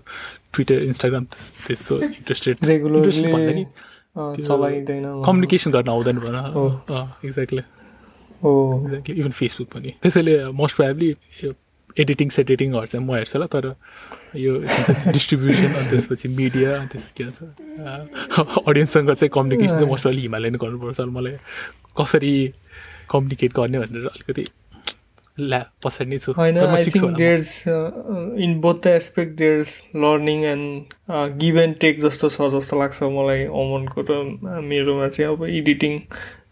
ट्विटर 0.53 0.79
इन्स्टाग्राम 0.91 1.25
त्यस्तो 1.67 1.95
इन्ट्रेस्टेड 2.03 2.55
कम्युनिकेसन 4.17 5.71
गर्न 5.71 5.89
आउँदैन 5.91 6.19
भन। 6.19 6.37
एक्ज्याक्टली 7.25 7.59
एक्ज्याक्टली 7.59 9.15
इभन 9.21 9.31
फेसबुक 9.31 9.69
पनि। 9.75 9.91
त्यसैले 10.03 10.35
मोस्ट 10.61 10.77
प्रायब्ली 10.77 11.09
एडिटिङ 12.03 12.29
सेडिटिङहरू 12.37 12.87
चाहिँ 12.87 13.07
म 13.07 13.15
हेर्छु 13.15 13.39
होला 13.39 13.47
तर 13.55 13.67
यो 14.37 14.53
डिस्ट्रिब्युसन 15.17 15.71
अनि 15.75 15.87
त्यसपछि 15.91 16.29
मिडिया 16.41 16.71
अनि 16.79 16.89
त्यस 16.93 17.07
के 17.17 17.25
भन्छ 17.25 17.41
अडियन्ससँग 18.67 19.09
चाहिँ 19.15 19.31
कम्युनिकेसन 19.35 19.75
चाहिँ 19.77 19.89
मोस्ट 19.89 20.07
अलिक 20.07 20.23
हिमालयन 20.23 20.57
गर्नुपर्छ 20.65 21.01
मलाई 21.17 21.35
कसरी 22.01 22.35
कम्युनिकेट 23.11 23.51
गर्ने 23.57 23.79
भनेर 23.79 24.07
अलिकति 24.13 24.45
ल्या 25.39 25.63
पछाडि 25.85 26.11
नै 26.11 26.19
छु। 26.19 26.31
In 28.45 28.53
both 28.61 28.77
the 28.83 28.87
aspect 28.87 29.33
there's 29.39 29.71
learning 30.05 30.45
and 30.51 31.11
give 31.41 31.59
and 31.59 31.75
take 31.85 32.01
जस्तो 32.01 32.29
छ 32.29 32.49
जस्तो 32.55 32.79
लाग्छ 32.81 33.03
मलाई 33.17 33.45
अमनको 33.63 34.05
र 34.11 34.13
मेरोमा 34.71 35.09
चाहिँ 35.09 35.31
अब 35.33 35.45
एडिटिङ 35.49 35.93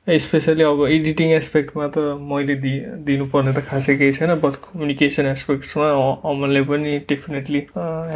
स्पेसली 0.07 0.63
अब 0.65 0.81
एडिटिङ 0.87 1.31
एस्पेक्टमा 1.33 1.87
त 1.87 1.99
मैले 2.31 2.55
दि 2.63 2.71
दिनुपर्ने 3.07 3.53
त 3.53 3.63
खासै 3.67 3.95
केही 3.97 4.13
छैन 4.13 4.35
बट 4.45 4.57
कम्युनिकेसन 4.63 5.27
एस्पेक्ट्समा 5.33 5.91
अमनले 6.31 6.63
पनि 6.71 6.99
डेफिनेटली 7.09 7.61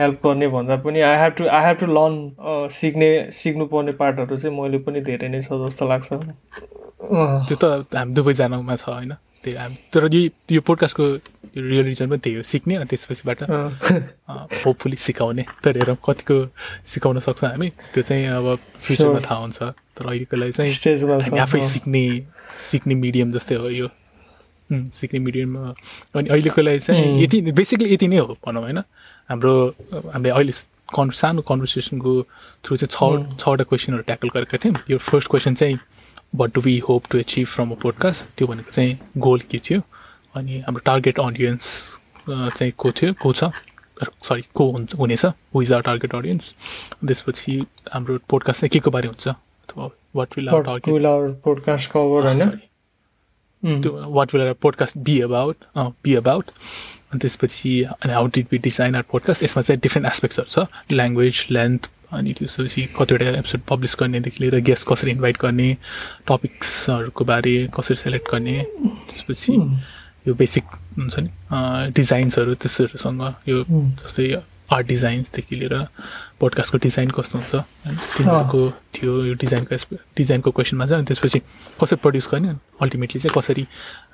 हेल्प 0.00 0.26
गर्ने 0.26 0.48
भन्दा 0.54 0.76
पनि 0.86 1.00
I 1.10 1.20
have 1.20 1.32
to 1.38 1.46
I 1.58 1.66
have 1.66 1.76
to 1.82 1.86
learn 1.98 2.16
सिक्ने 2.78 3.10
सिक्नुपर्ने 3.42 3.92
पार्टहरू 4.02 4.36
चाहिँ 4.36 4.56
मैले 4.58 4.78
पनि 4.88 5.00
धेरै 5.10 5.28
नै 5.28 5.40
छ 5.46 5.60
जस्तो 5.62 5.88
लाग्छ। 5.92 6.10
त्यो 7.46 7.56
त 7.62 7.64
हामी 7.94 8.12
दुवैजनामा 8.18 8.76
छ 8.76 8.88
होइन? 8.88 9.14
त्यही 9.46 9.56
हामी 9.56 9.76
तर 9.94 10.10
यो 10.14 10.20
यो 10.58 10.60
पोडकास्टको 10.66 11.06
रियल 11.70 11.86
रिजन 11.86 12.06
पनि 12.10 12.18
त्यही 12.18 12.36
हो 12.36 12.42
सिक्ने 12.50 12.74
अनि 12.82 12.86
त्यसपछिबाट 12.90 13.38
होपफुली 13.46 14.96
सिकाउने 15.06 15.44
तर 15.62 15.78
हेरौँ 15.78 15.98
कतिको 16.02 16.36
सिकाउन 16.92 17.20
सक्छौँ 17.30 17.50
हामी 17.50 17.68
त्यो 17.94 18.02
चाहिँ 18.02 18.26
अब 18.42 18.54
फ्युचरमा 18.58 19.20
थाहा 19.30 19.40
हुन्छ। 19.46 19.60
तर 19.96 20.06
अहिलेको 20.06 20.36
लागि 20.36 20.52
चाहिँ 20.52 21.40
आफै 21.40 21.60
सिक्ने 21.68 22.04
सिक्ने 22.70 22.94
मिडियम 22.94 23.32
जस्तै 23.32 23.54
हो 23.54 23.68
यो। 23.70 23.88
सिक्ने 24.70 25.18
मिडियममा 25.26 25.74
अनि 26.14 26.28
अहिलेको 26.28 26.62
लागि 26.62 26.78
चाहिँ 26.86 27.22
यति 27.22 27.40
बेसिकली 27.52 27.92
यति 27.94 28.08
नै 28.08 28.18
हो 28.18 28.36
भनौँ 28.46 28.62
होइन। 28.62 28.78
हाम्रो 29.30 29.52
हामीले 30.12 30.30
अहिले 30.30 30.52
कन् 30.94 31.10
सानो 31.10 31.42
कन्भर्सेसनको 31.42 32.12
थ्रु 32.64 32.76
चाहिँ 32.76 32.90
छ 32.94 33.42
छवटा 33.42 33.64
क्वेसनहरू 33.64 34.02
ट्याकल 34.02 34.28
गरेका 34.34 34.58
थियौँ। 34.64 34.76
यो 34.90 34.98
फर्स्ट 34.98 35.30
क्वेसन 35.30 35.54
चाहिँ 35.54 35.78
what 36.34 36.54
do 36.54 36.60
we 36.60 36.78
hope 36.88 37.02
to 37.10 37.18
achieve 37.18 37.46
from 37.46 37.70
a 37.70 37.74
podcast 37.82 38.24
त्यो 38.38 38.46
भनेको 38.46 38.70
चाहिँ 38.70 38.98
गोल 39.18 39.40
के 39.50 39.58
थियो? 39.58 39.80
अनि 40.34 40.60
हाम्रो 40.66 40.82
टार्गेट 40.86 41.18
अडियन्स 41.20 41.64
चाहिँ 42.28 42.72
को 42.78 42.90
थियो? 42.92 43.12
को 43.22 43.32
छ? 43.32 43.50
सरी 44.22 44.42
को 44.54 44.70
हुन्छ 44.70 44.94
हुनेछ? 44.94 45.24
Who 45.26 45.62
is 45.62 45.72
our 45.72 45.82
target 45.82 46.14
audience 46.14 46.54
त्यसपछि 47.06 47.54
हाम्रो 47.94 48.18
पोडकास्ट 48.30 48.60
चाहिँ 48.60 48.70
के 48.70 48.78
को 48.84 48.90
बारे 48.90 49.08
हुन्छ? 49.08 49.28
What 49.76 50.28
will 50.36 50.48
our 50.48 50.62
target 50.62 51.42
podcast 51.44 51.90
cover 51.90 52.58
त्यो 53.82 53.92
what 54.12 54.34
will 54.34 54.42
our 54.42 54.52
podcast 54.52 54.98
be 54.98 55.20
about 55.20 55.56
be 55.76 56.14
about 56.14 56.50
अनि 57.12 57.18
त्यसपछि 57.18 57.82
अनि 57.82 58.12
how 58.12 58.26
did 58.26 58.46
we 58.50 58.58
design 58.58 58.94
our 58.94 59.02
podcast 59.02 59.42
यसमा 59.42 59.62
चाहिँ 59.62 59.80
डिफ्रेन्ट 59.80 60.06
एस्पेक्ट्सहरू 60.06 60.64
छ। 60.64 60.66
ल्याङ्ग्वेज 60.92 61.46
लेन्थ 61.50 61.90
अनि 62.12 62.32
त्यसपछि 62.32 62.86
कतिवटा 62.98 63.28
एपिसोड 63.38 63.60
पब्लिस 63.68 63.96
गर्नेदेखि 64.00 64.44
लिएर 64.44 64.60
गेस्ट 64.62 64.88
कसरी 64.88 65.10
इन्भाइट 65.10 65.36
गर्ने 65.40 65.76
टपिक्सहरूको 66.28 67.24
बारे 67.24 67.54
कसरी 67.76 67.96
सेलेक्ट 67.96 68.30
गर्ने 68.32 68.62
त्यसपछि 68.86 69.52
यो 70.28 70.34
बेसिक 70.34 70.64
हुन्छ 70.98 71.18
नि 71.18 71.30
डिजाइन्सहरू 71.92 72.54
त्यस्तोहरूसँग 72.54 73.22
यो 73.48 73.64
जस्तै 74.02 74.34
आर्ट 74.72 74.86
डिजाइन्सदेखि 74.86 75.56
लिएर 75.56 75.74
पोडकास्टको 76.40 76.78
डिजाइन 76.82 77.10
कस्तो 77.16 77.38
हुन्छ 77.38 77.54
होइन 77.54 77.96
तिनीहरूको 78.16 78.60
थियो 78.94 79.12
यो 79.24 79.34
डिजाइनको 79.42 79.96
डिजाइनको 80.16 80.50
क्वेसनमा 80.50 80.86
चाहिँ 80.86 80.98
अनि 81.00 81.06
त्यसपछि 81.06 81.38
कसरी 81.80 81.96
प्रड्युस 82.02 82.28
गर्ने 82.32 82.54
अल्टिमेटली 82.82 83.20
चाहिँ 83.20 83.34
कसरी 83.38 83.66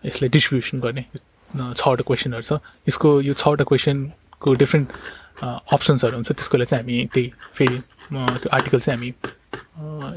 यसलाई 0.07 0.29
डिस्ट्रिब्युसन 0.29 0.81
गर्ने 0.81 1.05
छवटा 1.53 2.03
क्वेसनहरू 2.09 2.43
छ। 2.43 2.61
यसको 2.89 3.09
यो 3.29 3.33
छवटा 3.35 3.65
क्वेसनको 3.71 4.55
डिफ्रेन्ट 4.63 4.89
अप्सन्सहरू 5.43 6.15
हुन्छ 6.17 6.33
त्यसको 6.33 6.57
लागि 6.59 6.71
चाहिँ 6.71 6.85
हामी 6.85 6.97
त्यही 7.15 7.33
फेरि 7.57 7.79
त्यो 8.13 8.49
आर्टिकल 8.57 8.81
चाहिँ 8.81 8.99
हामी 8.99 9.11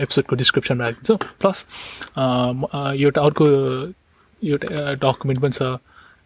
एपिसोडको 0.03 0.35
डिस्क्रिप्सनमा 0.35 0.83
राखिदिन्छौँ। 0.83 1.17
प्लस 1.39 1.57
एउटा 3.03 3.21
अर्को 3.21 3.45
एउटा 4.41 4.67
डकुमेन्ट 5.03 5.39
पनि 5.41 5.53
छ। 5.57 5.61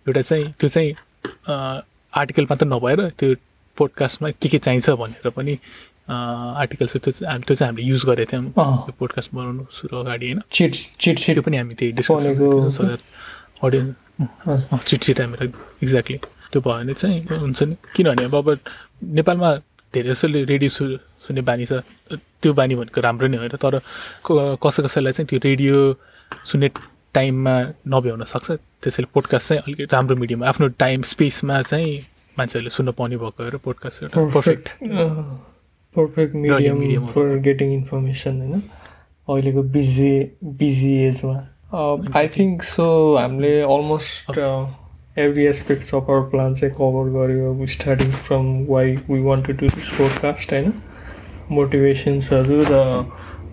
एउटा 0.07 0.21
चाहिँ 0.21 0.51
त्यो 0.59 0.69
चाहिँ 0.69 0.91
आर्टिकल 2.13 2.43
मात्र 2.49 2.65
नभएर 2.65 2.99
त्यो 3.19 3.35
पोडकास्टमा 3.79 4.29
के 4.41 4.49
के 4.49 4.59
चाहिन्छ 4.65 4.89
भनेर 5.01 5.29
पनि 5.37 5.53
आर्टिकल 6.09 6.87
छ 6.87 6.97
त्यो 6.97 7.11
चाहिँ 7.11 7.41
त्यो 7.41 7.55
चाहिँ 7.55 7.69
हामीले 7.69 7.87
युज 7.87 8.03
गरेको 8.09 8.31
थियौँ। 8.31 8.45
त्यो 8.51 8.93
पोडकास्ट 8.99 9.29
बनाउनु 9.35 9.63
सुरु 9.71 9.97
अगाडि 9.97 10.25
होइन? 10.25 10.39
त्यो 10.49 11.41
पनि 11.45 11.57
हामी 11.57 11.73
त्यही 11.79 11.91
डिस्कसन 11.99 12.97
अडियन्स 13.63 14.87
चिट 14.87 14.99
चिट 14.99 15.21
हामीलाई 15.21 15.47
एक्ज्याक्टली 15.83 16.17
त्यो 16.51 16.59
भयो 16.61 16.73
भने 16.77 16.93
चाहिँ 16.93 17.19
हुन्छ 17.29 17.63
नि। 17.63 17.75
किनभने 17.95 18.23
अब 18.25 18.35
अब 18.35 18.47
नेपालमा 19.17 19.49
धेरै 19.93 20.09
जसोले 20.09 20.43
रेडियो 20.49 20.69
सु 20.69 20.83
सुन्ने 21.25 21.41
बानी 21.45 21.65
छ 21.69 21.73
त्यो 22.41 22.53
बानी 22.57 22.75
भनेको 22.75 23.01
राम्रो 23.01 23.27
नै 23.27 23.37
होइन? 23.37 23.55
तर 23.63 23.73
कसै 24.63 24.81
कसैलाई 24.83 25.13
चाहिँ 25.13 25.27
त्यो 25.29 25.39
रेडियो 25.45 25.75
सुन्ने 26.51 26.67
टाइममा 27.13 27.55
नभ्याउन 27.93 28.23
सक्छ। 28.33 28.47
त्यसैले 28.81 29.07
पोडकास्ट 29.13 29.45
चाहिँ 29.47 29.61
अलिक 29.67 29.93
राम्रो 29.93 30.15
मिडियम 30.15 30.43
आफ्नो 30.51 30.67
टाइम 30.81 31.01
स्पेसमा 31.13 31.61
चाहिँ 31.69 31.93
मान्छेहरूले 32.39 32.69
सुन्न 32.71 32.91
पाउने 32.97 33.17
भएको 33.17 33.49
र 33.49 33.62
पोडकास्ट 33.63 34.04
एउटा 34.04 34.25
perfect 34.34 34.73
perfect 35.95 36.36
medium 36.38 37.06
for 37.08 37.38
getting 37.43 37.73
information 37.73 38.41
होइन? 38.41 38.62
अहिलेको 39.28 39.63
बिजी 39.71 40.12
बिजी 40.58 40.93
एजमा 41.04 41.38
आई 42.15 42.28
थिङ्क 42.28 42.63
सो 42.63 42.86
हामीले 43.15 43.52
almost 43.62 44.38
every 45.17 45.45
aspect 45.45 45.93
of 45.95 46.10
our 46.10 46.30
plan 46.30 46.54
चाहिँ 46.56 46.73
कभर 46.75 47.10
गऱ्यो 47.15 47.65
starting 47.69 48.12
from 48.21 48.54
why 48.67 48.95
we 49.10 49.21
want 49.23 49.47
to 49.47 49.54
do 49.54 49.67
this 49.75 49.89
podcast 49.97 50.54
होइन? 50.54 50.73
मोटिभेसन्सहरू 51.52 52.63
र 52.67 52.80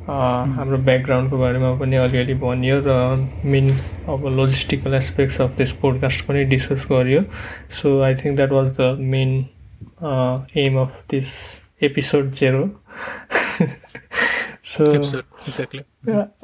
हाम्रो 0.07 0.77
ब्याकग्राउन्डको 0.79 1.39
बारेमा 1.39 1.71
पनि 1.79 1.97
अलिअलि 1.97 2.35
भनियो 2.35 2.81
र 2.87 2.91
मेन 3.45 3.71
अब 4.09 4.27
logistical 4.37 4.95
aspects 4.95 5.41
of 5.41 5.57
this 5.59 5.73
podcast 5.83 6.25
पनि 6.27 6.45
डिस्कस 6.45 6.87
गरियो। 6.91 7.23
So 7.71 8.01
I 8.01 8.15
think 8.15 8.37
that 8.37 8.53
was 8.53 8.71
the 8.81 8.97
main 9.15 9.31
aim 10.65 10.79
of 10.81 11.03
this 11.11 11.33
episode 11.83 12.31
zero 12.33 12.65
so 14.65 14.85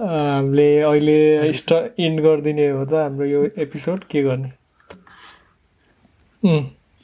हामीले 0.00 0.68
अहिले 0.80 1.52
स्ट 1.52 1.72
इन्ड 1.98 2.20
गरिदिने 2.20 2.68
हो 2.68 2.84
त 2.84 2.94
हाम्रो 2.94 3.26
यो 3.26 3.44
एपिसोड 3.58 4.04
के 4.04 4.22
गर्ने? 4.22 4.50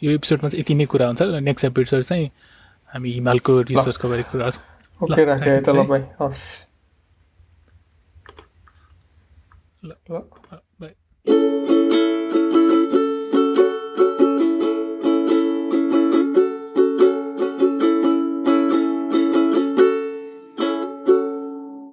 यो 0.02 0.10
एपिसोडमा 0.10 0.48
चाहिँ 0.48 0.60
यति 0.60 0.74
नै 0.74 0.86
कुरा 0.86 1.06
हुन्छ 1.06 1.22
नेक्स्ट 1.22 1.64
एपिसोड 1.64 2.02
चाहिँ 2.02 2.30
हामी 2.92 3.12
हिमालको 3.12 3.60
रिसर्चको 3.70 4.08
बारे 4.08 4.22
कुरा 4.32 4.50
ओके 5.00 5.24
राखेँ 5.24 5.52
है 5.52 5.61
त 5.62 5.68
ल 5.70 5.87
भाइ 5.88 6.04
हस् 6.20 6.44
ल 9.82 9.94
बाई 10.11 10.58